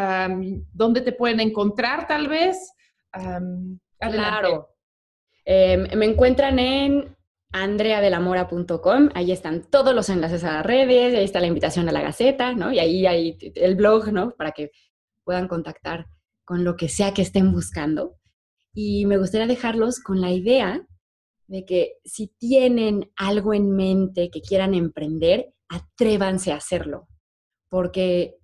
dónde 0.73 1.01
te 1.01 1.11
pueden 1.11 1.39
encontrar 1.39 2.07
tal 2.07 2.27
vez. 2.27 2.73
claro. 3.99 4.75
Em, 5.45 5.87
me 5.97 6.05
encuentran 6.05 6.59
en 6.59 7.15
andreadelamora.com, 7.51 9.09
ahí 9.15 9.31
están 9.31 9.63
todos 9.63 9.95
los 9.95 10.09
enlaces 10.09 10.43
a 10.43 10.53
las 10.53 10.65
redes, 10.65 11.15
ahí 11.17 11.23
está 11.23 11.39
la 11.39 11.47
invitación 11.47 11.89
a 11.89 11.91
la 11.91 12.01
Gaceta, 12.01 12.53
¿no? 12.53 12.71
Y 12.71 12.77
ahí 12.77 13.07
hay 13.07 13.37
el 13.55 13.75
blog, 13.75 14.11
¿no? 14.11 14.31
Para 14.31 14.51
que 14.51 14.71
puedan 15.23 15.47
contactar 15.47 16.07
con 16.45 16.63
lo 16.63 16.75
que 16.75 16.89
sea 16.89 17.13
que 17.13 17.23
estén 17.23 17.51
buscando. 17.51 18.17
Y 18.73 19.05
me 19.07 19.17
gustaría 19.17 19.47
dejarlos 19.47 19.99
con 19.99 20.21
la 20.21 20.31
idea 20.31 20.85
de 21.49 21.65
que 21.65 21.97
si 22.05 22.27
tienen 22.37 23.11
algo 23.15 23.55
en 23.55 23.71
mente 23.71 24.29
que 24.29 24.41
quieran 24.41 24.75
emprender, 24.75 25.51
atrévanse 25.67 26.51
a 26.51 26.57
hacerlo, 26.57 27.07
porque 27.69 28.37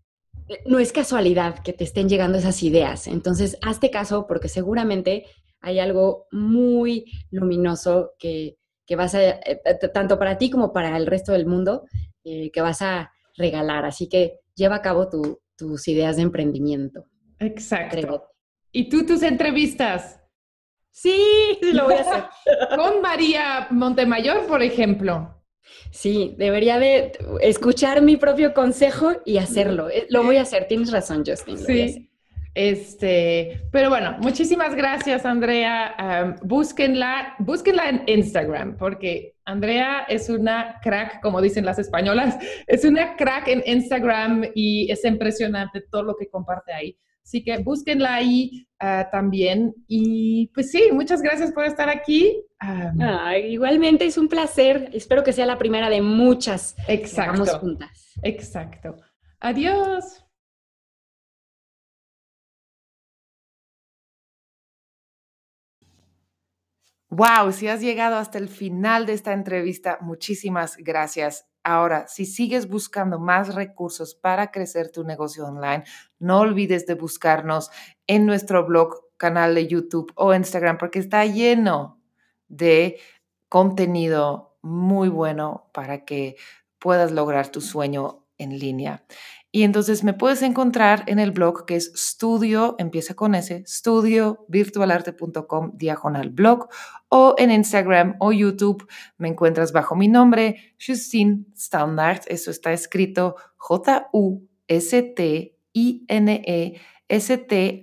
eh, 0.49 0.63
no 0.65 0.79
es 0.79 0.91
casualidad 0.91 1.59
que 1.59 1.71
te 1.71 1.83
estén 1.83 2.09
llegando 2.09 2.39
esas 2.39 2.63
ideas. 2.63 3.07
Entonces, 3.07 3.57
hazte 3.61 3.91
caso 3.91 4.25
porque 4.27 4.49
seguramente 4.49 5.27
hay 5.61 5.79
algo 5.79 6.25
muy 6.31 7.05
luminoso 7.29 8.13
que, 8.17 8.57
que 8.87 8.95
vas 8.95 9.13
a, 9.13 9.23
eh, 9.23 9.61
tanto 9.93 10.17
para 10.17 10.39
ti 10.39 10.49
como 10.49 10.73
para 10.73 10.97
el 10.97 11.05
resto 11.05 11.31
del 11.31 11.45
mundo, 11.45 11.85
eh, 12.23 12.49
que 12.51 12.61
vas 12.61 12.81
a 12.81 13.11
regalar. 13.37 13.85
Así 13.85 14.09
que 14.09 14.39
lleva 14.55 14.77
a 14.77 14.81
cabo 14.81 15.09
tus 15.55 15.87
ideas 15.87 16.15
de 16.15 16.23
emprendimiento. 16.23 17.05
Exacto. 17.37 18.31
¿Y 18.71 18.89
tú 18.89 19.05
tus 19.05 19.21
entrevistas? 19.21 20.19
Sí, 20.95 21.60
sí 21.62 21.73
lo 21.73 21.84
voy 21.84 21.95
a 21.95 22.01
hacer. 22.01 22.23
Con 22.77 23.01
María 23.01 23.67
Montemayor, 23.69 24.47
por 24.47 24.63
ejemplo. 24.63 25.43
Sí, 25.91 26.36
debería 26.38 26.79
de 26.79 27.12
escuchar 27.41 28.01
mi 28.01 28.15
propio 28.15 28.53
consejo 28.53 29.12
y 29.25 29.38
hacerlo. 29.38 29.89
Eh, 29.89 30.08
lo 30.10 30.23
voy 30.23 30.38
a 30.38 30.43
hacer, 30.43 30.67
tienes 30.67 30.91
razón, 30.91 31.23
Justin. 31.25 31.58
sí. 31.58 32.10
Este, 32.53 33.67
pero 33.69 33.89
bueno, 33.89 34.15
muchísimas 34.21 34.73
gracias, 34.73 35.25
Andrea. 35.25 36.38
búsquenla, 36.41 37.36
búsquenla 37.39 37.89
en 37.89 38.03
Instagram, 38.08 38.77
porque 38.77 39.36
Andrea 39.43 40.05
es 40.08 40.29
una 40.29 40.79
crack, 40.81 41.19
como 41.21 41.41
dicen 41.41 41.65
las 41.65 41.77
españolas, 41.77 42.38
es 42.67 42.86
una 42.86 43.17
crack 43.17 43.49
en 43.49 43.62
Instagram 43.65 44.45
y 44.55 44.89
es 44.89 45.03
impresionante 45.03 45.81
todo 45.91 46.03
lo 46.03 46.15
que 46.15 46.29
comparte 46.29 46.71
ahí. 46.71 46.97
Así 47.25 47.43
que 47.43 47.57
búsquenla 47.57 48.13
ahí 48.13 48.67
ah, 48.79 49.09
también. 49.11 49.73
Y 49.88 50.51
pues 50.53 50.71
sí, 50.71 50.89
muchas 50.93 51.23
gracias 51.23 51.51
por 51.51 51.65
estar 51.65 51.89
aquí. 51.89 52.39
igualmente 53.47 54.05
es 54.05 54.17
un 54.17 54.29
placer. 54.29 54.91
Espero 54.93 55.23
que 55.23 55.33
sea 55.33 55.47
la 55.47 55.57
primera 55.57 55.89
de 55.89 56.01
muchas. 56.01 56.75
Exacto. 56.88 57.59
juntas. 57.59 58.13
Exacto. 58.21 58.95
Adiós. 59.39 60.24
Wow, 67.17 67.54
si 67.54 67.69
has 67.69 67.80
llegado 67.80 68.17
hasta 68.17 68.38
el 68.38 68.49
final 68.49 69.06
de 69.06 69.13
esta 69.13 69.32
entrevista, 69.32 69.99
muchísimas 70.01 70.75
gracias. 70.75 71.47
Ahora, 71.63 72.08
si 72.10 72.25
sigues 72.25 72.67
buscando 72.67 73.19
más 73.19 73.56
recursos 73.56 74.15
para 74.15 74.51
crecer 74.51 74.91
tu 74.91 75.06
negocio 75.06 75.45
online, 75.45 75.86
no 76.19 76.41
olvides 76.41 76.86
de 76.86 76.95
buscarnos 76.95 77.71
en 78.06 78.25
nuestro 78.25 78.65
blog, 78.65 79.06
canal 79.15 79.56
de 79.56 79.65
YouTube 79.65 80.12
o 80.15 80.34
Instagram, 80.34 80.78
porque 80.78 80.99
está 80.99 81.25
lleno 81.25 82.01
de 82.49 82.99
contenido 83.47 84.58
muy 84.62 85.08
bueno 85.08 85.69
para 85.73 86.04
que 86.04 86.36
puedas 86.80 87.13
lograr 87.13 87.47
tu 87.47 87.62
sueño 87.62 88.28
en 88.38 88.60
línea. 88.60 89.06
Y 89.55 89.63
entonces 89.63 90.03
me 90.03 90.13
puedes 90.13 90.41
encontrar 90.41 91.05
en 91.07 91.17
el 91.17 91.31
blog 91.31 91.65
que 91.65 91.77
es 91.77 91.87
estudio, 91.93 92.75
empieza 92.77 93.13
con 93.13 93.35
ese, 93.35 93.59
estudiovirtualarte.com 93.59 95.77
diagonal 95.77 96.29
blog 96.29 96.67
o 97.07 97.35
en 97.37 97.51
Instagram 97.51 98.17
o 98.19 98.33
YouTube 98.33 98.85
me 99.17 99.29
encuentras 99.29 99.71
bajo 99.71 99.95
mi 99.95 100.09
nombre, 100.09 100.75
Justine 100.85 101.45
Standard, 101.55 102.23
eso 102.27 102.51
está 102.51 102.73
escrito 102.73 103.37
J-U-S-T-I-N-E 103.55 104.41
S-T-A-N-D-A-E-R-T. 107.07 107.81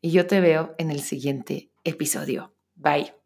Y 0.00 0.10
yo 0.12 0.26
te 0.28 0.40
veo 0.40 0.76
en 0.78 0.92
el 0.92 1.00
siguiente 1.00 1.72
episodio. 1.82 2.54
Bye. 2.76 3.23